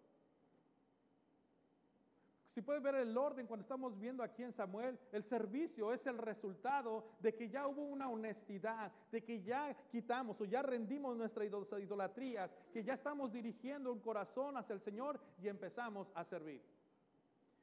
Si 2.55 2.63
puedes 2.63 2.83
ver 2.83 2.97
el 2.97 3.17
orden 3.17 3.47
cuando 3.47 3.63
estamos 3.63 3.97
viendo 3.99 4.25
aquí 4.25 4.43
en 4.43 4.53
Samuel, 4.53 4.99
el 5.13 5.23
servicio 5.23 5.93
es 5.93 6.05
el 6.07 6.19
resultado 6.19 7.07
de 7.21 7.35
que 7.35 7.49
ya 7.49 7.69
hubo 7.69 7.83
una 7.83 8.09
honestidad, 8.09 8.93
de 9.13 9.23
que 9.23 9.41
ya 9.41 9.75
quitamos 9.89 10.41
o 10.41 10.45
ya 10.45 10.61
rendimos 10.61 11.17
nuestras 11.17 11.47
idolatrías, 11.47 12.51
que 12.73 12.83
ya 12.83 12.95
estamos 12.95 13.33
dirigiendo 13.33 13.93
un 13.93 14.01
corazón 14.01 14.57
hacia 14.57 14.75
el 14.75 14.81
Señor 14.81 15.21
y 15.41 15.47
empezamos 15.47 16.11
a 16.15 16.25
servir. 16.25 16.61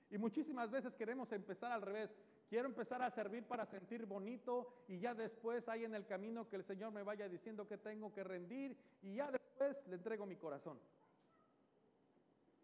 Y 0.09 0.17
muchísimas 0.17 0.71
veces 0.71 0.95
queremos 0.95 1.31
empezar 1.33 1.71
al 1.73 1.81
revés. 1.81 2.15
Quiero 2.49 2.67
empezar 2.67 3.01
a 3.01 3.11
servir 3.11 3.43
para 3.45 3.65
sentir 3.65 4.05
bonito 4.05 4.83
y 4.87 4.99
ya 4.99 5.13
después 5.13 5.67
hay 5.67 5.83
en 5.83 5.93
el 5.93 6.05
camino 6.05 6.47
que 6.47 6.55
el 6.55 6.63
Señor 6.63 6.93
me 6.93 7.03
vaya 7.03 7.27
diciendo 7.27 7.67
que 7.67 7.77
tengo 7.77 8.13
que 8.13 8.23
rendir 8.23 8.77
y 9.01 9.15
ya 9.15 9.29
después 9.29 9.75
le 9.87 9.95
entrego 9.95 10.25
mi 10.25 10.37
corazón. 10.37 10.79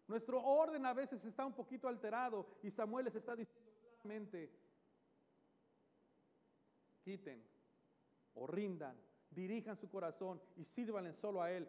Nuestro 0.06 0.42
orden 0.42 0.86
a 0.86 0.94
veces 0.94 1.22
está 1.24 1.44
un 1.44 1.54
poquito 1.54 1.88
alterado 1.88 2.46
y 2.62 2.70
Samuel 2.70 3.06
les 3.06 3.14
está 3.14 3.36
diciendo 3.36 3.64
claramente, 4.02 4.50
quiten 7.02 7.42
o 8.34 8.46
rindan, 8.46 8.96
dirijan 9.30 9.76
su 9.76 9.90
corazón 9.90 10.40
y 10.56 10.64
sírvanle 10.64 11.14
solo 11.14 11.42
a 11.42 11.50
Él 11.50 11.68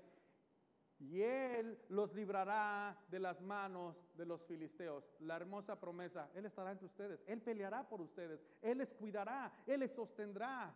y 1.00 1.22
Él 1.22 1.78
los 1.90 2.14
librará 2.14 2.98
de 3.10 3.20
las 3.20 3.42
manos 3.42 3.96
de 4.16 4.26
los 4.26 4.42
filisteos. 4.46 5.04
La 5.20 5.36
hermosa 5.36 5.80
promesa, 5.80 6.30
Él 6.34 6.46
estará 6.46 6.72
entre 6.72 6.86
ustedes, 6.86 7.22
Él 7.28 7.42
peleará 7.42 7.88
por 7.88 8.02
ustedes, 8.02 8.42
Él 8.62 8.78
les 8.78 8.94
cuidará, 8.94 9.52
Él 9.66 9.82
les 9.82 9.92
sostendrá 9.92 10.74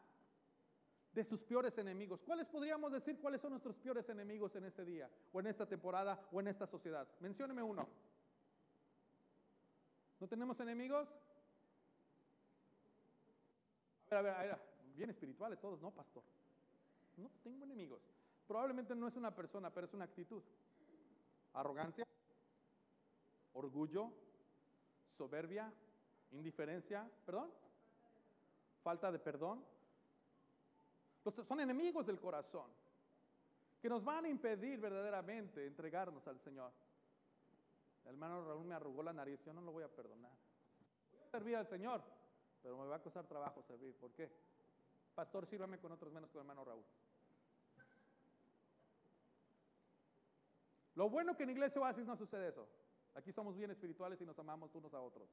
de 1.14 1.24
sus 1.24 1.42
peores 1.44 1.78
enemigos. 1.78 2.22
¿Cuáles 2.22 2.48
podríamos 2.48 2.92
decir 2.92 3.20
cuáles 3.20 3.42
son 3.42 3.52
nuestros 3.52 3.78
peores 3.78 4.08
enemigos 4.10 4.56
en 4.56 4.66
este 4.66 4.86
día, 4.86 5.10
o 5.32 5.40
en 5.40 5.48
esta 5.48 5.66
temporada, 5.66 6.28
o 6.32 6.40
en 6.40 6.48
esta 6.48 6.68
sociedad? 6.68 7.08
Mencióneme 7.20 7.64
uno. 7.64 7.88
¿No 10.20 10.28
tenemos 10.28 10.60
enemigos? 10.60 11.08
A 14.12 14.22
ver, 14.22 14.34
a 14.34 14.42
ver, 14.44 14.52
a 14.52 14.56
ver, 14.56 14.60
bien 14.96 15.10
espirituales 15.10 15.60
todos, 15.60 15.82
¿no, 15.82 15.92
pastor? 15.92 16.24
No 17.18 17.30
tengo 17.44 17.64
enemigos. 17.64 18.02
Probablemente 18.50 18.96
no 18.96 19.08
es 19.08 19.16
una 19.16 19.30
persona, 19.30 19.70
pero 19.70 19.86
es 19.86 19.94
una 19.94 20.06
actitud. 20.06 20.42
Arrogancia, 21.54 22.04
orgullo, 23.54 24.12
soberbia, 25.16 25.72
indiferencia, 26.32 27.08
perdón, 27.28 27.52
falta 28.82 29.12
de 29.12 29.20
perdón. 29.20 29.64
son 31.48 31.60
enemigos 31.60 32.08
del 32.08 32.20
corazón 32.20 32.72
que 33.80 33.88
nos 33.88 34.04
van 34.04 34.26
a 34.26 34.30
impedir 34.30 34.80
verdaderamente 34.80 35.68
entregarnos 35.68 36.28
al 36.28 36.40
Señor. 36.40 36.72
El 38.06 38.14
hermano 38.14 38.44
Raúl 38.44 38.66
me 38.66 38.74
arrugó 38.74 39.04
la 39.04 39.14
nariz, 39.14 39.40
yo 39.46 39.54
no 39.54 39.62
lo 39.62 39.72
voy 39.72 39.84
a 39.84 39.90
perdonar. 39.90 40.34
Voy 41.12 41.22
a 41.22 41.30
servir 41.30 41.56
al 41.56 41.68
Señor, 41.68 42.02
pero 42.64 42.80
me 42.80 42.88
va 42.88 42.96
a 42.96 43.04
costar 43.04 43.28
trabajo 43.28 43.62
servir. 43.62 43.96
¿Por 43.96 44.12
qué? 44.14 44.28
Pastor, 45.14 45.46
sírvame 45.46 45.78
con 45.78 45.92
otros 45.92 46.12
menos 46.12 46.32
con 46.32 46.40
el 46.40 46.46
hermano 46.48 46.66
Raúl. 46.66 46.86
Lo 51.00 51.10
bueno 51.10 51.34
que 51.34 51.44
en 51.44 51.52
Iglesia 51.52 51.80
Oasis 51.80 52.06
no 52.06 52.18
sucede 52.18 52.50
eso. 52.50 52.68
Aquí 53.16 53.32
somos 53.32 53.56
bien 53.56 53.72
espirituales 53.72 54.20
y 54.20 54.26
nos 54.26 54.38
amamos 54.38 54.76
unos 54.76 54.94
a 54.94 55.00
otros. 55.00 55.30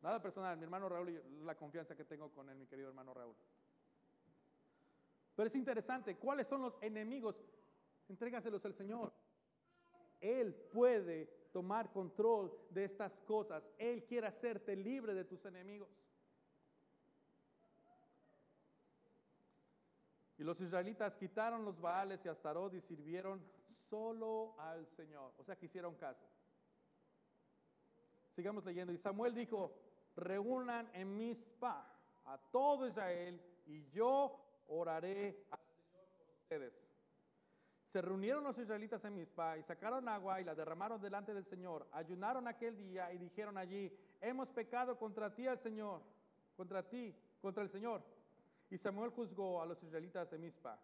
Nada 0.00 0.22
personal, 0.22 0.56
mi 0.56 0.64
hermano 0.64 0.88
Raúl 0.88 1.22
la 1.44 1.54
confianza 1.54 1.94
que 1.94 2.06
tengo 2.06 2.32
con 2.32 2.48
él, 2.48 2.56
mi 2.56 2.66
querido 2.66 2.88
hermano 2.88 3.12
Raúl. 3.12 3.36
Pero 5.36 5.46
es 5.46 5.54
interesante, 5.54 6.16
¿cuáles 6.16 6.46
son 6.46 6.62
los 6.62 6.78
enemigos? 6.80 7.44
Entrégaselos 8.08 8.64
al 8.64 8.72
Señor. 8.72 9.12
Él 10.18 10.54
puede 10.54 11.26
tomar 11.52 11.92
control 11.92 12.50
de 12.70 12.84
estas 12.84 13.18
cosas. 13.26 13.62
Él 13.76 14.06
quiere 14.06 14.28
hacerte 14.28 14.74
libre 14.76 15.12
de 15.12 15.26
tus 15.26 15.44
enemigos. 15.44 15.90
Y 20.40 20.42
los 20.42 20.58
israelitas 20.58 21.14
quitaron 21.16 21.66
los 21.66 21.78
Baales 21.78 22.24
y 22.24 22.28
Astarot 22.30 22.72
y 22.72 22.80
sirvieron 22.80 23.44
solo 23.90 24.58
al 24.58 24.86
Señor. 24.86 25.34
O 25.36 25.44
sea 25.44 25.54
que 25.54 25.66
hicieron 25.66 25.96
caso. 25.96 26.26
Sigamos 28.34 28.64
leyendo. 28.64 28.90
Y 28.90 28.96
Samuel 28.96 29.34
dijo, 29.34 29.76
reúnan 30.16 30.90
en 30.94 31.14
Mizpa 31.14 31.94
a 32.24 32.38
todo 32.50 32.88
Israel 32.88 33.38
y 33.66 33.86
yo 33.90 34.62
oraré 34.68 35.44
al 35.50 35.60
Señor 35.60 36.08
por 36.16 36.30
ustedes. 36.30 36.72
Se 37.84 38.00
reunieron 38.00 38.42
los 38.42 38.56
israelitas 38.56 39.04
en 39.04 39.16
Mizpa 39.16 39.58
y 39.58 39.62
sacaron 39.62 40.08
agua 40.08 40.40
y 40.40 40.44
la 40.44 40.54
derramaron 40.54 41.02
delante 41.02 41.34
del 41.34 41.44
Señor. 41.44 41.86
Ayunaron 41.92 42.48
aquel 42.48 42.78
día 42.78 43.12
y 43.12 43.18
dijeron 43.18 43.58
allí, 43.58 43.94
hemos 44.22 44.48
pecado 44.48 44.96
contra 44.96 45.34
ti 45.34 45.46
al 45.46 45.58
Señor, 45.58 46.00
contra 46.56 46.82
ti, 46.88 47.14
contra 47.42 47.62
el 47.62 47.68
Señor. 47.68 48.02
Y 48.70 48.78
Samuel 48.78 49.10
juzgó 49.10 49.60
a 49.60 49.66
los 49.66 49.82
israelitas 49.82 50.32
en 50.32 50.40
Mizpa. 50.40 50.78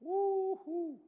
Uh 0.00 0.98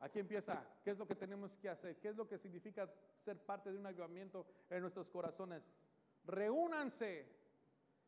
Aquí 0.00 0.18
empieza, 0.18 0.62
¿qué 0.84 0.90
es 0.90 0.98
lo 0.98 1.06
que 1.06 1.14
tenemos 1.14 1.56
que 1.56 1.68
hacer? 1.68 1.96
¿Qué 1.98 2.08
es 2.08 2.16
lo 2.16 2.28
que 2.28 2.38
significa 2.38 2.88
ser 3.24 3.38
parte 3.38 3.72
de 3.72 3.78
un 3.78 3.86
avivamiento 3.86 4.46
en 4.68 4.82
nuestros 4.82 5.08
corazones? 5.08 5.62
Reúnanse. 6.24 7.26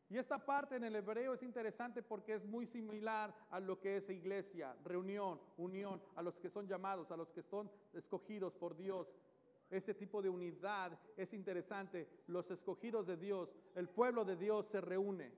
Y 0.07 0.17
esta 0.17 0.43
parte 0.43 0.75
en 0.75 0.83
el 0.83 0.95
hebreo 0.95 1.33
es 1.33 1.43
interesante 1.43 2.01
porque 2.01 2.33
es 2.35 2.45
muy 2.45 2.65
similar 2.65 3.35
a 3.51 3.59
lo 3.59 3.79
que 3.79 3.97
es 3.97 4.09
iglesia, 4.09 4.75
reunión, 4.83 5.39
unión, 5.57 6.01
a 6.15 6.21
los 6.21 6.37
que 6.39 6.49
son 6.49 6.67
llamados, 6.67 7.11
a 7.11 7.17
los 7.17 7.29
que 7.31 7.43
son 7.43 7.69
escogidos 7.93 8.53
por 8.55 8.75
Dios. 8.75 9.07
Este 9.69 9.93
tipo 9.93 10.21
de 10.21 10.29
unidad 10.29 10.97
es 11.15 11.33
interesante. 11.33 12.07
Los 12.27 12.49
escogidos 12.49 13.05
de 13.05 13.17
Dios, 13.17 13.53
el 13.75 13.87
pueblo 13.87 14.25
de 14.25 14.35
Dios 14.35 14.67
se 14.67 14.81
reúne. 14.81 15.31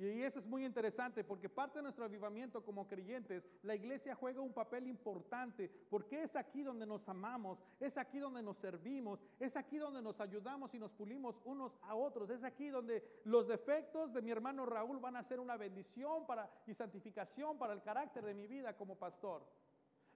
Y 0.00 0.22
eso 0.22 0.38
es 0.38 0.46
muy 0.46 0.64
interesante 0.64 1.24
porque 1.24 1.50
parte 1.50 1.78
de 1.78 1.82
nuestro 1.82 2.06
avivamiento 2.06 2.64
como 2.64 2.88
creyentes, 2.88 3.44
la 3.62 3.74
iglesia 3.74 4.14
juega 4.14 4.40
un 4.40 4.54
papel 4.54 4.86
importante 4.86 5.70
porque 5.90 6.22
es 6.22 6.34
aquí 6.36 6.62
donde 6.62 6.86
nos 6.86 7.06
amamos, 7.06 7.58
es 7.78 7.98
aquí 7.98 8.18
donde 8.18 8.42
nos 8.42 8.56
servimos, 8.56 9.20
es 9.38 9.54
aquí 9.56 9.76
donde 9.76 10.00
nos 10.00 10.18
ayudamos 10.18 10.74
y 10.74 10.78
nos 10.78 10.90
pulimos 10.92 11.36
unos 11.44 11.76
a 11.82 11.94
otros, 11.94 12.30
es 12.30 12.42
aquí 12.44 12.70
donde 12.70 13.20
los 13.24 13.46
defectos 13.46 14.14
de 14.14 14.22
mi 14.22 14.30
hermano 14.30 14.64
Raúl 14.64 14.98
van 15.00 15.16
a 15.16 15.22
ser 15.24 15.38
una 15.38 15.58
bendición 15.58 16.26
para, 16.26 16.50
y 16.66 16.72
santificación 16.72 17.58
para 17.58 17.74
el 17.74 17.82
carácter 17.82 18.24
de 18.24 18.32
mi 18.32 18.46
vida 18.46 18.74
como 18.78 18.96
pastor. 18.96 19.44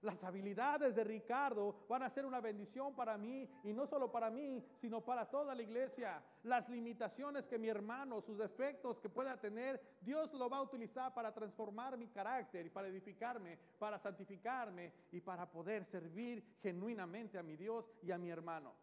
Las 0.05 0.23
habilidades 0.23 0.93
de 0.93 1.03
Ricardo 1.03 1.83
van 1.89 2.03
a 2.03 2.11
ser 2.11 2.27
una 2.27 2.39
bendición 2.39 2.95
para 2.95 3.17
mí 3.17 3.49
y 3.63 3.73
no 3.73 3.87
solo 3.87 4.11
para 4.11 4.29
mí, 4.29 4.63
sino 4.79 5.03
para 5.03 5.27
toda 5.27 5.55
la 5.55 5.63
iglesia. 5.63 6.21
Las 6.43 6.69
limitaciones 6.69 7.47
que 7.47 7.57
mi 7.57 7.69
hermano, 7.69 8.21
sus 8.21 8.37
defectos 8.37 8.99
que 8.99 9.09
pueda 9.09 9.35
tener, 9.41 9.81
Dios 10.01 10.31
lo 10.35 10.47
va 10.47 10.57
a 10.57 10.61
utilizar 10.61 11.11
para 11.11 11.33
transformar 11.33 11.97
mi 11.97 12.07
carácter 12.09 12.67
y 12.67 12.69
para 12.69 12.87
edificarme, 12.87 13.57
para 13.79 13.97
santificarme 13.97 14.93
y 15.11 15.21
para 15.21 15.49
poder 15.49 15.83
servir 15.85 16.57
genuinamente 16.61 17.39
a 17.39 17.43
mi 17.43 17.55
Dios 17.55 17.91
y 18.03 18.11
a 18.11 18.19
mi 18.19 18.29
hermano. 18.29 18.75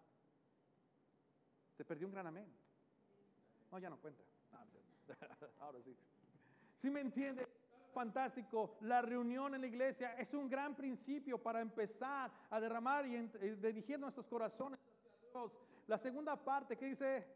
Se 1.76 1.84
perdió 1.84 2.08
un 2.08 2.14
gran 2.14 2.26
amén. 2.26 2.52
No, 3.70 3.78
ya 3.78 3.88
no 3.88 3.96
cuenta. 3.98 4.24
Ahora 5.60 5.80
sí. 5.84 5.96
¿Sí 6.74 6.90
me 6.90 7.00
entiende? 7.00 7.46
Fantástico. 7.92 8.76
La 8.80 9.02
reunión 9.02 9.54
en 9.54 9.60
la 9.60 9.66
iglesia 9.66 10.14
es 10.18 10.34
un 10.34 10.48
gran 10.48 10.74
principio 10.74 11.40
para 11.40 11.60
empezar 11.60 12.30
a 12.50 12.60
derramar 12.60 13.06
y, 13.06 13.16
dirigir 13.56 13.98
nuestros 13.98 14.26
corazones 14.26 14.80
hacia 14.80 15.30
Dios. 15.30 15.52
La 15.86 15.98
segunda 15.98 16.36
parte 16.36 16.76
que 16.76 16.86
dice, 16.86 17.26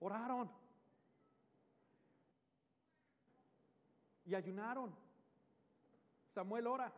oraron 0.00 0.50
y 4.26 4.34
ayunaron. 4.34 4.94
Samuel 6.34 6.66
ora, 6.66 6.92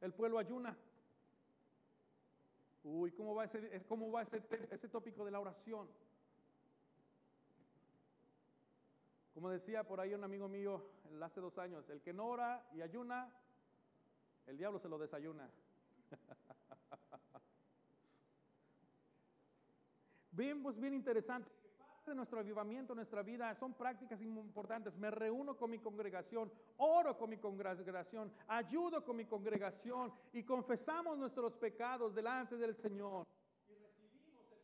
el 0.00 0.12
pueblo 0.12 0.38
ayuna. 0.38 0.76
Uy, 2.82 3.12
¿cómo 3.12 3.34
va 3.34 3.44
ese, 3.44 3.82
cómo 3.88 4.10
va 4.10 4.22
ese, 4.22 4.42
ese 4.70 4.88
tópico 4.88 5.24
de 5.24 5.30
la 5.30 5.40
oración? 5.40 5.88
Como 9.34 9.50
decía 9.50 9.84
por 9.84 10.00
ahí 10.00 10.14
un 10.14 10.24
amigo 10.24 10.48
mío 10.48 10.82
hace 11.20 11.40
dos 11.40 11.58
años, 11.58 11.88
el 11.90 12.00
que 12.00 12.12
no 12.12 12.26
ora 12.26 12.64
y 12.72 12.82
ayuna, 12.82 13.32
el 14.46 14.56
diablo 14.56 14.78
se 14.78 14.88
lo 14.88 14.96
desayuna. 14.96 15.50
Vemos 20.30 20.78
bien 20.78 20.94
interesante 20.94 21.50
parte 22.04 22.10
de 22.10 22.16
nuestro 22.16 22.40
avivamiento, 22.40 22.94
nuestra 22.94 23.22
vida, 23.22 23.54
son 23.54 23.74
prácticas 23.74 24.20
importantes. 24.20 24.94
Me 24.96 25.10
reúno 25.10 25.56
con 25.56 25.70
mi 25.70 25.78
congregación, 25.78 26.52
oro 26.76 27.16
con 27.16 27.30
mi 27.30 27.38
congregación, 27.38 28.30
ayudo 28.46 29.04
con 29.04 29.16
mi 29.16 29.24
congregación 29.24 30.12
y 30.32 30.42
confesamos 30.42 31.16
nuestros 31.16 31.56
pecados 31.56 32.14
delante 32.14 32.56
del 32.56 32.76
Señor. 32.76 33.26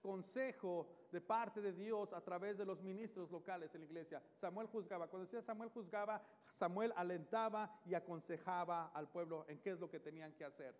Consejo 0.02 0.88
de 1.12 1.20
parte 1.20 1.60
de 1.60 1.72
Dios 1.72 2.12
a 2.12 2.20
través 2.20 2.56
de 2.56 2.64
los 2.64 2.80
ministros 2.80 3.30
locales 3.30 3.74
en 3.74 3.80
la 3.80 3.86
iglesia. 3.86 4.22
Samuel 4.40 4.66
juzgaba. 4.68 5.08
Cuando 5.08 5.26
decía 5.26 5.42
Samuel 5.42 5.70
juzgaba, 5.70 6.22
Samuel 6.58 6.92
alentaba 6.96 7.80
y 7.84 7.94
aconsejaba 7.94 8.88
al 8.94 9.08
pueblo 9.08 9.44
en 9.48 9.58
qué 9.60 9.70
es 9.70 9.80
lo 9.80 9.90
que 9.90 10.00
tenían 10.00 10.32
que 10.32 10.44
hacer. 10.44 10.74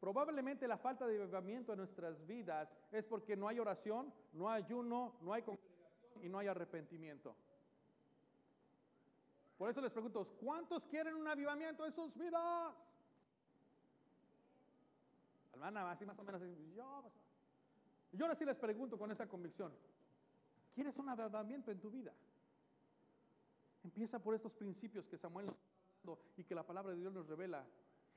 Probablemente 0.00 0.68
la 0.68 0.76
falta 0.76 1.06
de 1.06 1.20
avivamiento 1.20 1.72
en 1.72 1.78
nuestras 1.78 2.24
vidas 2.26 2.68
es 2.92 3.06
porque 3.06 3.36
no 3.36 3.48
hay 3.48 3.58
oración, 3.58 4.12
no 4.32 4.50
hay 4.50 4.62
ayuno, 4.62 5.16
no 5.22 5.32
hay 5.32 5.42
congregación 5.42 6.24
y 6.24 6.28
no 6.28 6.38
hay 6.38 6.48
arrepentimiento. 6.48 7.34
Por 9.56 9.70
eso 9.70 9.80
les 9.80 9.92
pregunto, 9.92 10.26
¿cuántos 10.38 10.84
quieren 10.86 11.14
un 11.14 11.26
avivamiento 11.26 11.86
en 11.86 11.92
sus 11.92 12.14
vidas? 12.16 12.74
Hermana, 15.54 15.90
así 15.90 16.04
más 16.04 16.18
o 16.18 16.24
menos, 16.24 16.42
yo, 16.74 17.00
pues, 17.00 17.14
yo 18.16 18.24
ahora 18.24 18.36
sí 18.36 18.44
les 18.44 18.56
pregunto 18.56 18.98
con 18.98 19.10
esta 19.10 19.26
convicción, 19.26 19.72
¿quieres 20.74 20.96
un 20.96 21.08
avivamiento 21.08 21.70
en 21.70 21.80
tu 21.80 21.90
vida? 21.90 22.12
Empieza 23.84 24.18
por 24.18 24.34
estos 24.34 24.52
principios 24.52 25.06
que 25.06 25.18
Samuel 25.18 25.46
nos 25.46 25.54
está 25.54 25.70
dando 26.04 26.20
y 26.36 26.44
que 26.44 26.54
la 26.54 26.66
palabra 26.66 26.92
de 26.92 26.98
Dios 26.98 27.12
nos 27.12 27.26
revela. 27.26 27.64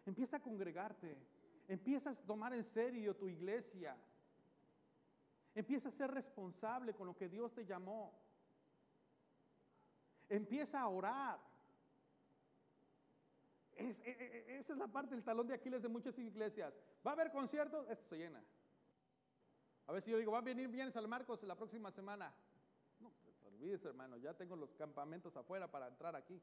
Empieza 0.06 0.38
a 0.38 0.40
congregarte. 0.40 1.18
Empieza 1.68 2.12
a 2.12 2.16
tomar 2.16 2.54
en 2.54 2.64
serio 2.64 3.16
tu 3.16 3.28
iglesia. 3.28 3.96
Empieza 5.54 5.90
a 5.90 5.92
ser 5.92 6.10
responsable 6.12 6.94
con 6.94 7.06
lo 7.06 7.16
que 7.16 7.30
Dios 7.30 7.54
te 7.54 7.66
llamó. 7.66 8.14
Empieza 10.28 10.80
a 10.80 10.88
orar. 10.88 11.40
E, 13.76 13.90
e, 13.90 14.12
e, 14.12 14.58
esa 14.60 14.74
es 14.74 14.80
la 14.80 14.88
parte 14.88 15.16
del 15.16 15.24
talón 15.24 15.48
de 15.48 15.54
Aquiles 15.54 15.82
de 15.82 15.88
muchas 15.88 16.18
iglesias. 16.18 16.74
¿Va 17.06 17.12
a 17.12 17.14
haber 17.14 17.32
conciertos? 17.32 17.88
Esto 17.90 18.08
se 18.10 18.18
llena. 18.18 18.44
A 19.90 19.92
ver 19.92 20.04
si 20.04 20.12
yo 20.12 20.20
digo, 20.20 20.32
va 20.32 20.38
a 20.38 20.42
venir 20.42 20.68
bien 20.68 20.92
San 20.92 21.10
Marcos 21.10 21.42
la 21.42 21.56
próxima 21.56 21.90
semana. 21.90 22.32
No, 23.00 23.10
pues, 23.24 23.44
olvídese, 23.44 23.88
hermano, 23.88 24.18
ya 24.18 24.36
tengo 24.36 24.56
los 24.56 24.72
campamentos 24.76 25.36
afuera 25.36 25.68
para 25.68 25.88
entrar 25.88 26.16
aquí. 26.16 26.40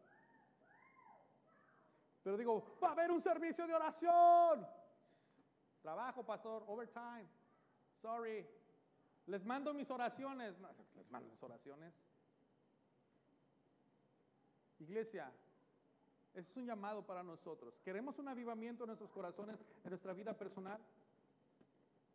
Pero 2.25 2.37
digo, 2.37 2.77
va 2.83 2.89
a 2.89 2.91
haber 2.91 3.13
un 3.13 3.21
servicio 3.21 3.65
de 3.69 3.73
oración. 3.73 4.67
Trabajo, 5.81 6.27
pastor, 6.27 6.65
overtime. 6.67 7.29
Sorry. 8.03 8.45
Les 9.27 9.45
mando 9.45 9.73
mis 9.73 9.89
oraciones. 9.93 10.57
les 10.97 11.09
mando 11.09 11.31
mis 11.31 11.41
oraciones. 11.41 11.95
Iglesia, 14.81 15.33
ese 16.35 16.51
es 16.51 16.57
un 16.57 16.67
llamado 16.67 17.07
para 17.07 17.23
nosotros. 17.23 17.79
¿Queremos 17.85 18.19
un 18.19 18.27
avivamiento 18.27 18.83
en 18.83 18.89
nuestros 18.89 19.13
corazones, 19.13 19.57
en 19.85 19.91
nuestra 19.91 20.13
vida 20.15 20.37
personal? 20.37 20.81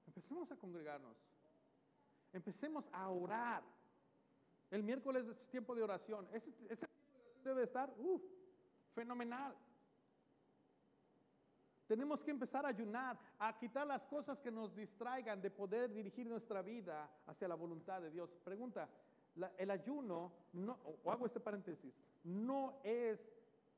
Empecemos 0.08 0.52
a 0.52 0.56
congregarnos. 0.56 1.18
Empecemos 2.34 2.88
a 2.92 3.10
orar. 3.10 3.64
El 4.70 4.84
miércoles 4.84 5.28
es 5.28 5.38
tiempo 5.50 5.76
de 5.76 5.84
oración. 5.84 6.28
Ese, 6.32 6.52
ese 6.70 6.88
debe 7.44 7.64
estar, 7.64 7.94
uff, 7.98 8.22
fenomenal. 8.94 9.56
Tenemos 11.88 12.24
que 12.24 12.32
empezar 12.32 12.66
a 12.66 12.70
ayunar, 12.70 13.20
a 13.38 13.58
quitar 13.58 13.86
las 13.86 14.06
cosas 14.06 14.40
que 14.40 14.50
nos 14.50 14.74
distraigan 14.74 15.42
de 15.42 15.52
poder 15.52 15.92
dirigir 15.92 16.26
nuestra 16.26 16.62
vida 16.62 17.10
hacia 17.28 17.50
la 17.50 17.56
voluntad 17.56 18.02
de 18.02 18.10
Dios. 18.10 18.30
Pregunta, 18.46 18.88
el 19.58 19.72
ayuno, 19.72 20.32
no, 20.54 20.80
o 21.04 21.12
hago 21.12 21.26
este 21.26 21.42
paréntesis, 21.42 21.94
no 22.24 22.80
es 22.84 23.20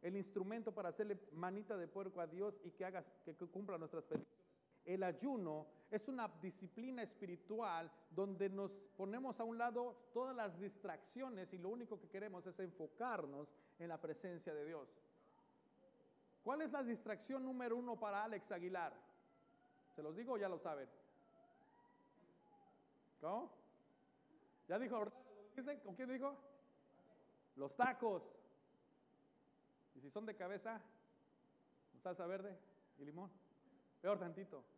el 0.04 0.16
instrumento 0.16 0.72
para 0.72 0.90
hacerle 0.90 1.18
manita 1.32 1.76
de 1.76 1.88
puerco 1.88 2.22
a 2.22 2.28
Dios 2.28 2.60
y 2.64 2.72
que, 2.72 2.86
hagas, 2.86 3.06
que 3.26 3.34
cumpla 3.34 3.78
nuestras 3.78 4.04
peticiones. 4.04 4.33
El 4.86 5.04
ayuno 5.04 5.68
es 5.90 6.08
una 6.08 6.28
disciplina 6.42 7.04
espiritual 7.04 7.90
donde 8.10 8.50
nos 8.50 8.72
ponemos 8.98 9.40
a 9.40 9.44
un 9.44 9.58
lado 9.58 9.96
todas 10.14 10.36
las 10.36 10.60
distracciones 10.60 11.54
y 11.54 11.58
lo 11.58 11.70
único 11.70 12.00
que 12.00 12.10
queremos 12.10 12.46
es 12.48 12.60
enfocarnos 12.60 13.48
en 13.80 13.90
la 13.90 14.02
presencia 14.02 14.54
de 14.54 14.66
Dios. 14.66 14.90
¿Cuál 16.44 16.62
es 16.62 16.72
la 16.72 16.84
distracción 16.84 17.44
número 17.44 17.78
uno 17.78 17.98
para 17.98 18.24
Alex 18.24 18.52
Aguilar? 18.52 18.94
¿Se 19.96 20.02
los 20.02 20.16
digo 20.16 20.34
o 20.34 20.38
ya 20.38 20.50
lo 20.50 20.60
saben? 20.60 20.90
¿Cómo? 23.22 23.52
¿Ya 24.68 24.80
dijo? 24.80 25.06
¿Con 25.86 25.96
quién 25.96 26.10
dijo? 26.10 26.36
Los 27.56 27.76
tacos. 27.76 28.24
Y 29.96 30.02
si 30.02 30.10
son 30.10 30.26
de 30.26 30.36
cabeza, 30.36 30.82
salsa 32.02 32.26
verde 32.26 32.58
y 32.98 33.06
limón. 33.06 33.30
Peor 34.02 34.20
tantito. 34.20 34.73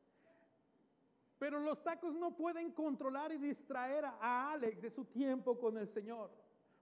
Pero 1.46 1.60
los 1.60 1.84
tacos 1.84 2.16
no 2.16 2.36
pueden 2.36 2.72
controlar 2.72 3.32
y 3.32 3.38
distraer 3.38 4.04
a 4.04 4.52
Alex 4.52 4.82
de 4.82 4.90
su 4.90 5.06
tiempo 5.06 5.60
con 5.60 5.78
el 5.78 5.88
Señor. 5.88 6.32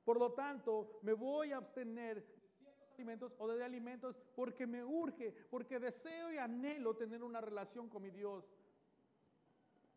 Por 0.06 0.18
lo 0.18 0.32
tanto, 0.32 1.02
me 1.02 1.12
voy 1.12 1.52
a 1.52 1.58
abstener 1.58 2.24
de 2.26 2.32
ciertos 2.62 2.94
alimentos 2.94 3.36
o 3.40 3.48
de 3.50 3.62
alimentos 3.62 4.16
porque 4.38 4.66
me 4.66 4.82
urge, 4.82 5.34
porque 5.52 5.80
deseo 5.80 6.32
y 6.32 6.38
anhelo 6.38 6.96
tener 6.96 7.24
una 7.24 7.42
relación 7.42 7.90
con 7.90 8.04
mi 8.04 8.10
Dios. 8.10 8.46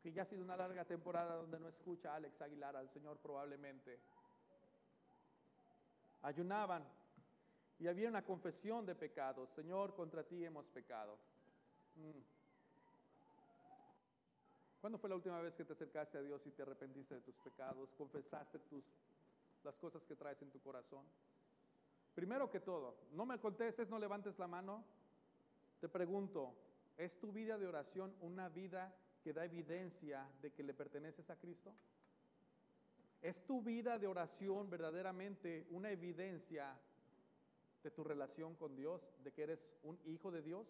Que 0.02 0.12
ya 0.12 0.22
ha 0.22 0.26
sido 0.26 0.42
una 0.42 0.56
larga 0.56 0.84
temporada 0.84 1.36
donde 1.36 1.60
no 1.60 1.68
escucha 1.68 2.10
a 2.10 2.16
Alex 2.16 2.42
Aguilar 2.42 2.74
al 2.74 2.90
Señor 2.90 3.18
probablemente. 3.18 4.00
Ayunaban 6.22 6.84
y 7.78 7.86
había 7.86 8.08
una 8.08 8.24
confesión 8.24 8.84
de 8.84 8.96
pecados. 8.96 9.48
Señor, 9.50 9.94
contra 9.94 10.24
ti 10.24 10.44
hemos 10.44 10.66
pecado. 10.66 11.20
Mm. 11.94 12.35
¿Cuándo 14.86 14.98
fue 14.98 15.10
la 15.10 15.16
última 15.16 15.40
vez 15.40 15.52
que 15.56 15.64
te 15.64 15.72
acercaste 15.72 16.16
a 16.16 16.22
Dios 16.22 16.46
y 16.46 16.52
te 16.52 16.62
arrepentiste 16.62 17.16
de 17.16 17.20
tus 17.20 17.34
pecados? 17.38 17.92
¿Confesaste 17.98 18.60
tus, 18.60 18.84
las 19.64 19.76
cosas 19.78 20.04
que 20.04 20.14
traes 20.14 20.40
en 20.42 20.50
tu 20.52 20.60
corazón? 20.60 21.04
Primero 22.14 22.48
que 22.48 22.60
todo, 22.60 22.94
no 23.10 23.26
me 23.26 23.40
contestes, 23.40 23.88
no 23.88 23.98
levantes 23.98 24.38
la 24.38 24.46
mano. 24.46 24.84
Te 25.80 25.88
pregunto, 25.88 26.54
¿es 26.96 27.18
tu 27.18 27.32
vida 27.32 27.58
de 27.58 27.66
oración 27.66 28.14
una 28.20 28.48
vida 28.48 28.94
que 29.24 29.32
da 29.32 29.44
evidencia 29.44 30.24
de 30.40 30.52
que 30.52 30.62
le 30.62 30.72
perteneces 30.72 31.28
a 31.30 31.36
Cristo? 31.36 31.74
¿Es 33.20 33.44
tu 33.44 33.62
vida 33.62 33.98
de 33.98 34.06
oración 34.06 34.70
verdaderamente 34.70 35.66
una 35.70 35.90
evidencia 35.90 36.78
de 37.82 37.90
tu 37.90 38.04
relación 38.04 38.54
con 38.54 38.76
Dios, 38.76 39.02
de 39.24 39.32
que 39.32 39.42
eres 39.42 39.66
un 39.82 39.98
hijo 40.04 40.30
de 40.30 40.42
Dios? 40.42 40.68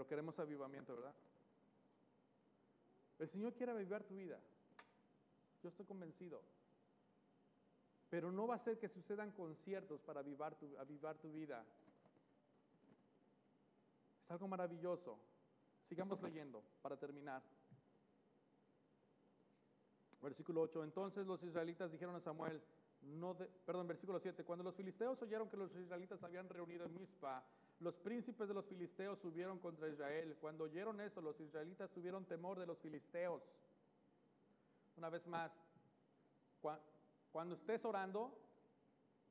Pero 0.00 0.08
queremos 0.08 0.38
avivamiento, 0.38 0.96
¿verdad? 0.96 1.14
El 3.18 3.28
Señor 3.28 3.52
quiere 3.52 3.72
avivar 3.72 4.02
tu 4.02 4.16
vida. 4.16 4.40
Yo 5.62 5.68
estoy 5.68 5.84
convencido. 5.84 6.40
Pero 8.08 8.32
no 8.32 8.46
va 8.46 8.54
a 8.54 8.64
ser 8.64 8.78
que 8.78 8.88
sucedan 8.88 9.30
conciertos 9.32 10.00
para 10.00 10.20
avivar 10.20 10.54
tu, 10.54 10.74
avivar 10.78 11.18
tu 11.18 11.30
vida. 11.30 11.62
Es 14.24 14.30
algo 14.30 14.48
maravilloso. 14.48 15.18
Sigamos 15.86 16.22
leyendo 16.22 16.64
para 16.80 16.96
terminar. 16.96 17.42
Versículo 20.22 20.62
8. 20.62 20.82
Entonces 20.84 21.26
los 21.26 21.42
israelitas 21.42 21.92
dijeron 21.92 22.16
a 22.16 22.20
Samuel, 22.20 22.62
no 23.02 23.34
de, 23.34 23.44
perdón, 23.66 23.86
versículo 23.86 24.18
7. 24.18 24.44
Cuando 24.44 24.64
los 24.64 24.74
filisteos 24.74 25.20
oyeron 25.20 25.50
que 25.50 25.58
los 25.58 25.70
israelitas 25.76 26.22
habían 26.22 26.48
reunido 26.48 26.86
en 26.86 26.94
Mizpa, 26.94 27.44
los 27.80 27.96
príncipes 27.96 28.46
de 28.46 28.54
los 28.54 28.66
filisteos 28.66 29.18
subieron 29.18 29.58
contra 29.58 29.88
Israel. 29.88 30.36
Cuando 30.40 30.64
oyeron 30.64 31.00
esto, 31.00 31.22
los 31.22 31.40
israelitas 31.40 31.90
tuvieron 31.90 32.26
temor 32.26 32.58
de 32.58 32.66
los 32.66 32.78
filisteos. 32.78 33.42
Una 34.96 35.08
vez 35.08 35.26
más, 35.26 35.50
cuando 37.32 37.54
estés 37.54 37.82
orando, 37.86 38.36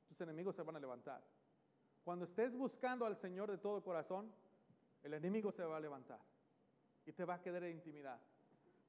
tus 0.07 0.19
enemigos 0.21 0.55
se 0.55 0.63
van 0.63 0.75
a 0.75 0.79
levantar. 0.79 1.23
Cuando 2.03 2.25
estés 2.25 2.55
buscando 2.55 3.05
al 3.05 3.17
Señor 3.17 3.51
de 3.51 3.59
todo 3.59 3.83
corazón, 3.83 4.33
el 5.03 5.13
enemigo 5.13 5.51
se 5.51 5.63
va 5.63 5.77
a 5.77 5.79
levantar 5.79 6.19
y 7.05 7.13
te 7.13 7.25
va 7.25 7.35
a 7.35 7.41
querer 7.41 7.69
intimidar. 7.69 8.19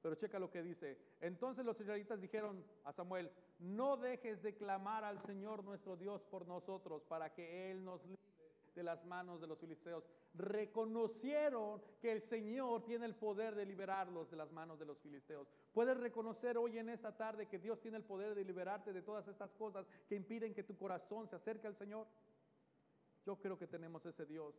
Pero 0.00 0.14
checa 0.14 0.38
lo 0.38 0.50
que 0.50 0.62
dice. 0.62 0.98
Entonces 1.20 1.66
los 1.66 1.78
israelitas 1.78 2.18
dijeron 2.18 2.64
a 2.84 2.92
Samuel, 2.94 3.30
no 3.58 3.98
dejes 3.98 4.42
de 4.42 4.56
clamar 4.56 5.04
al 5.04 5.20
Señor 5.20 5.62
nuestro 5.62 5.98
Dios 5.98 6.22
por 6.24 6.48
nosotros 6.48 7.02
para 7.04 7.34
que 7.34 7.70
Él 7.70 7.84
nos 7.84 8.02
libre 8.06 8.29
de 8.74 8.82
las 8.82 9.04
manos 9.04 9.40
de 9.40 9.46
los 9.46 9.58
filisteos. 9.58 10.04
Reconocieron 10.34 11.82
que 12.00 12.12
el 12.12 12.22
Señor 12.22 12.84
tiene 12.84 13.06
el 13.06 13.14
poder 13.14 13.54
de 13.54 13.66
liberarlos 13.66 14.30
de 14.30 14.36
las 14.36 14.50
manos 14.52 14.78
de 14.78 14.86
los 14.86 14.98
filisteos. 14.98 15.48
Puedes 15.72 15.96
reconocer 15.96 16.56
hoy 16.58 16.78
en 16.78 16.88
esta 16.88 17.16
tarde 17.16 17.48
que 17.48 17.58
Dios 17.58 17.80
tiene 17.80 17.96
el 17.96 18.04
poder 18.04 18.34
de 18.34 18.44
liberarte 18.44 18.92
de 18.92 19.02
todas 19.02 19.26
estas 19.28 19.50
cosas 19.52 19.86
que 20.08 20.16
impiden 20.16 20.54
que 20.54 20.62
tu 20.62 20.76
corazón 20.76 21.28
se 21.28 21.36
acerque 21.36 21.66
al 21.66 21.76
Señor. 21.76 22.06
Yo 23.26 23.36
creo 23.36 23.58
que 23.58 23.66
tenemos 23.66 24.04
ese 24.06 24.26
Dios. 24.26 24.54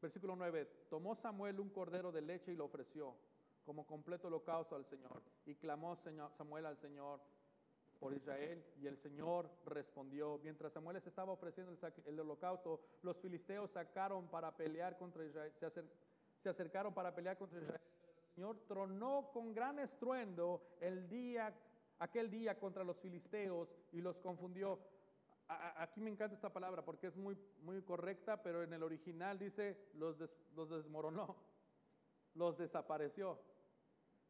Versículo 0.00 0.36
9. 0.36 0.86
Tomó 0.88 1.14
Samuel 1.16 1.60
un 1.60 1.70
cordero 1.70 2.12
de 2.12 2.22
leche 2.22 2.52
y 2.52 2.56
lo 2.56 2.66
ofreció 2.66 3.16
como 3.64 3.86
completo 3.86 4.28
holocausto 4.28 4.76
al 4.76 4.86
Señor. 4.86 5.22
Y 5.44 5.54
clamó 5.56 5.96
Samuel 6.38 6.66
al 6.66 6.78
Señor 6.78 7.20
por 7.98 8.14
Israel 8.14 8.64
y 8.80 8.86
el 8.86 8.96
Señor 8.98 9.50
respondió. 9.66 10.38
Mientras 10.42 10.72
Samuel 10.72 10.96
les 10.96 11.06
estaba 11.06 11.32
ofreciendo 11.32 11.72
el, 12.06 12.20
holocausto, 12.20 12.80
los 13.02 13.16
filisteos 13.18 13.70
sacaron 13.70 14.28
para 14.28 14.56
pelear 14.56 14.96
contra 14.96 15.24
Israel, 15.24 15.52
se, 16.42 16.48
acercaron 16.48 16.94
para 16.94 17.14
pelear 17.14 17.36
contra 17.36 17.60
Israel. 17.60 17.80
El 18.28 18.34
Señor 18.34 18.58
tronó 18.68 19.30
con 19.32 19.52
gran 19.52 19.78
estruendo 19.80 20.62
el 20.80 21.08
día, 21.08 21.52
aquel 21.98 22.30
día 22.30 22.58
contra 22.58 22.84
los 22.84 22.98
filisteos 22.98 23.68
y 23.92 24.00
los 24.00 24.18
confundió. 24.18 24.78
aquí 25.48 26.00
me 26.00 26.10
encanta 26.10 26.36
esta 26.36 26.52
palabra 26.52 26.84
porque 26.84 27.08
es 27.08 27.16
muy, 27.16 27.36
muy 27.62 27.82
correcta, 27.82 28.42
pero 28.42 28.62
en 28.62 28.72
el 28.72 28.82
original 28.82 29.38
dice 29.38 29.88
los, 29.94 30.16
los 30.54 30.70
desmoronó, 30.70 31.36
los 32.34 32.56
desapareció 32.56 33.40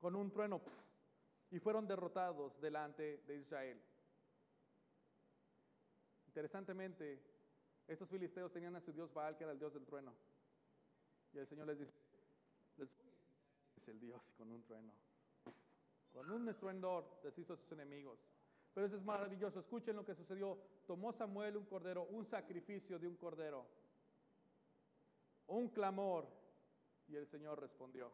con 0.00 0.16
un 0.16 0.30
trueno 0.30 0.62
y 1.50 1.58
fueron 1.58 1.86
derrotados 1.86 2.60
delante 2.60 3.18
de 3.26 3.36
Israel. 3.36 3.80
Interesantemente, 6.26 7.20
estos 7.86 8.08
filisteos 8.08 8.52
tenían 8.52 8.76
a 8.76 8.80
su 8.80 8.92
dios 8.92 9.12
Baal, 9.12 9.36
que 9.36 9.44
era 9.44 9.52
el 9.52 9.58
dios 9.58 9.72
del 9.72 9.86
trueno. 9.86 10.14
Y 11.32 11.38
el 11.38 11.46
Señor 11.46 11.66
les 11.66 11.78
dice, 11.78 11.92
es 13.76 13.88
el 13.88 13.98
Dios 14.00 14.20
con 14.36 14.50
un 14.50 14.62
trueno. 14.62 14.92
Con 16.12 16.30
un 16.30 16.48
estruendor 16.48 17.20
deshizo 17.22 17.54
a 17.54 17.56
sus 17.56 17.72
enemigos. 17.72 18.18
Pero 18.74 18.86
eso 18.86 18.96
es 18.96 19.02
maravilloso. 19.02 19.60
Escuchen 19.60 19.96
lo 19.96 20.04
que 20.04 20.14
sucedió. 20.14 20.58
Tomó 20.86 21.12
Samuel 21.12 21.56
un 21.56 21.66
cordero, 21.66 22.04
un 22.04 22.26
sacrificio 22.26 22.98
de 22.98 23.08
un 23.08 23.16
cordero, 23.16 23.66
un 25.48 25.68
clamor, 25.68 26.26
y 27.08 27.16
el 27.16 27.26
Señor 27.26 27.60
respondió. 27.60 28.12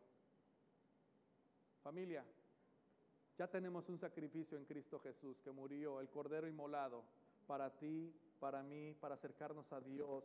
Familia, 1.82 2.24
ya 3.38 3.48
tenemos 3.48 3.88
un 3.88 3.98
sacrificio 3.98 4.56
en 4.56 4.64
Cristo 4.64 5.00
Jesús 5.00 5.40
que 5.42 5.50
murió, 5.50 6.00
el 6.00 6.08
Cordero 6.08 6.46
inmolado, 6.46 7.02
para 7.46 7.70
ti, 7.70 8.14
para 8.38 8.62
mí, 8.62 8.94
para 9.00 9.16
acercarnos 9.16 9.70
a 9.72 9.80
Dios 9.80 10.24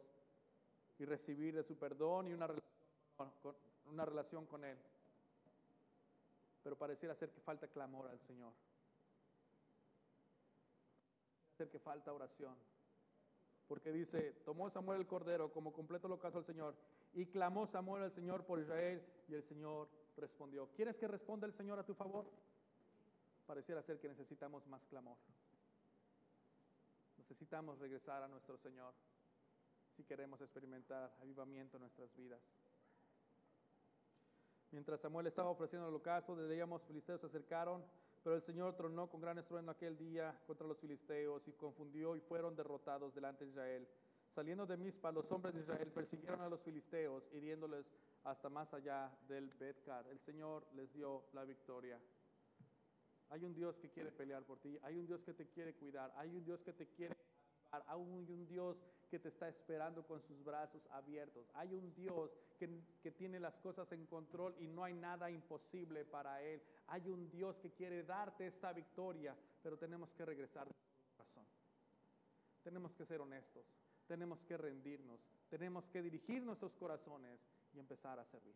y 0.99 1.05
recibir 1.05 1.55
de 1.55 1.63
su 1.63 1.75
perdón 1.75 2.27
y 2.27 2.33
una 2.33 4.05
relación 4.05 4.45
con, 4.45 4.63
Él. 4.63 4.77
Pero 6.63 6.77
pareciera 6.77 7.15
ser 7.15 7.31
que 7.31 7.41
falta 7.41 7.67
clamor 7.67 8.07
al 8.07 8.19
Señor. 8.27 8.51
Ser 11.57 11.69
que 11.69 11.79
falta 11.79 12.13
oración. 12.13 12.55
Porque 13.67 13.91
dice, 13.91 14.33
tomó 14.45 14.69
Samuel 14.69 15.01
el 15.01 15.07
Cordero 15.07 15.51
como 15.51 15.73
completo 15.73 16.07
lo 16.07 16.19
caso 16.19 16.39
al 16.39 16.45
Señor 16.45 16.75
y 17.13 17.25
clamó 17.27 17.67
Samuel 17.67 18.03
al 18.03 18.13
Señor 18.13 18.45
por 18.45 18.59
Israel 18.59 19.03
y 19.27 19.33
el 19.33 19.43
Señor 19.43 19.87
respondió. 20.17 20.69
¿Quieres 20.75 20.95
que 20.95 21.07
responda 21.07 21.47
el 21.47 21.53
Señor 21.53 21.79
a 21.79 21.85
tu 21.85 21.93
favor? 21.93 22.25
Pareciera 23.49 23.81
ser 23.81 23.99
que 23.99 24.07
necesitamos 24.07 24.67
más 24.67 24.85
clamor. 24.85 25.17
Necesitamos 27.17 27.79
regresar 27.79 28.21
a 28.21 28.27
nuestro 28.27 28.59
Señor 28.59 28.93
si 29.95 30.03
queremos 30.03 30.39
experimentar 30.39 31.11
avivamiento 31.19 31.77
en 31.77 31.81
nuestras 31.81 32.15
vidas. 32.15 32.39
Mientras 34.69 35.01
Samuel 35.01 35.25
estaba 35.25 35.49
ofreciendo 35.49 35.89
el 35.89 35.95
ocaso, 35.95 36.35
leíamos, 36.35 36.83
filisteos 36.83 37.21
se 37.21 37.25
acercaron, 37.25 37.83
pero 38.23 38.35
el 38.35 38.43
Señor 38.43 38.75
tronó 38.75 39.09
con 39.09 39.19
gran 39.19 39.39
estruendo 39.39 39.71
aquel 39.71 39.97
día 39.97 40.39
contra 40.45 40.67
los 40.67 40.77
filisteos 40.77 41.47
y 41.47 41.53
confundió 41.53 42.15
y 42.15 42.19
fueron 42.19 42.55
derrotados 42.55 43.15
delante 43.15 43.45
de 43.45 43.49
Israel. 43.49 43.87
Saliendo 44.35 44.67
de 44.67 44.77
Mizpa, 44.77 45.11
los 45.11 45.29
hombres 45.31 45.55
de 45.55 45.61
Israel 45.61 45.91
persiguieron 45.91 46.41
a 46.41 46.49
los 46.49 46.61
filisteos, 46.61 47.23
hiriéndoles 47.33 47.87
hasta 48.25 48.47
más 48.47 48.71
allá 48.75 49.11
del 49.27 49.49
Betcar. 49.53 50.05
El 50.05 50.19
Señor 50.19 50.67
les 50.75 50.93
dio 50.93 51.23
la 51.33 51.45
victoria. 51.45 51.99
Hay 53.29 53.43
un 53.43 53.53
Dios 53.53 53.75
que 53.77 53.89
quiere 53.89 54.11
pelear 54.11 54.43
por 54.43 54.59
ti, 54.59 54.77
hay 54.81 54.97
un 54.97 55.05
Dios 55.05 55.21
que 55.21 55.33
te 55.33 55.47
quiere 55.47 55.75
cuidar, 55.75 56.11
hay 56.15 56.29
un 56.35 56.43
Dios 56.43 56.61
que 56.61 56.73
te 56.73 56.87
quiere 56.87 57.15
ayudar, 57.15 57.85
hay 57.87 58.01
un 58.01 58.47
Dios 58.47 58.77
que 59.09 59.19
te 59.19 59.29
está 59.29 59.49
esperando 59.49 60.05
con 60.05 60.21
sus 60.23 60.43
brazos 60.43 60.81
abiertos, 60.91 61.45
hay 61.53 61.73
un 61.73 61.93
Dios 61.93 62.31
que, 62.57 62.81
que 63.01 63.11
tiene 63.11 63.39
las 63.39 63.55
cosas 63.57 63.91
en 63.91 64.05
control 64.07 64.55
y 64.59 64.67
no 64.67 64.83
hay 64.83 64.93
nada 64.93 65.29
imposible 65.29 66.05
para 66.05 66.41
Él, 66.41 66.61
hay 66.87 67.07
un 67.09 67.29
Dios 67.29 67.55
que 67.57 67.71
quiere 67.71 68.03
darte 68.03 68.47
esta 68.47 68.73
victoria, 68.73 69.35
pero 69.61 69.77
tenemos 69.77 70.09
que 70.11 70.25
regresar 70.25 70.67
de 70.67 70.73
corazón. 71.15 71.45
Tenemos 72.63 72.91
que 72.93 73.05
ser 73.05 73.21
honestos, 73.21 73.65
tenemos 74.07 74.39
que 74.41 74.57
rendirnos, 74.57 75.19
tenemos 75.49 75.85
que 75.87 76.01
dirigir 76.01 76.41
nuestros 76.43 76.73
corazones 76.73 77.39
y 77.73 77.79
empezar 77.79 78.19
a 78.19 78.25
servir. 78.25 78.55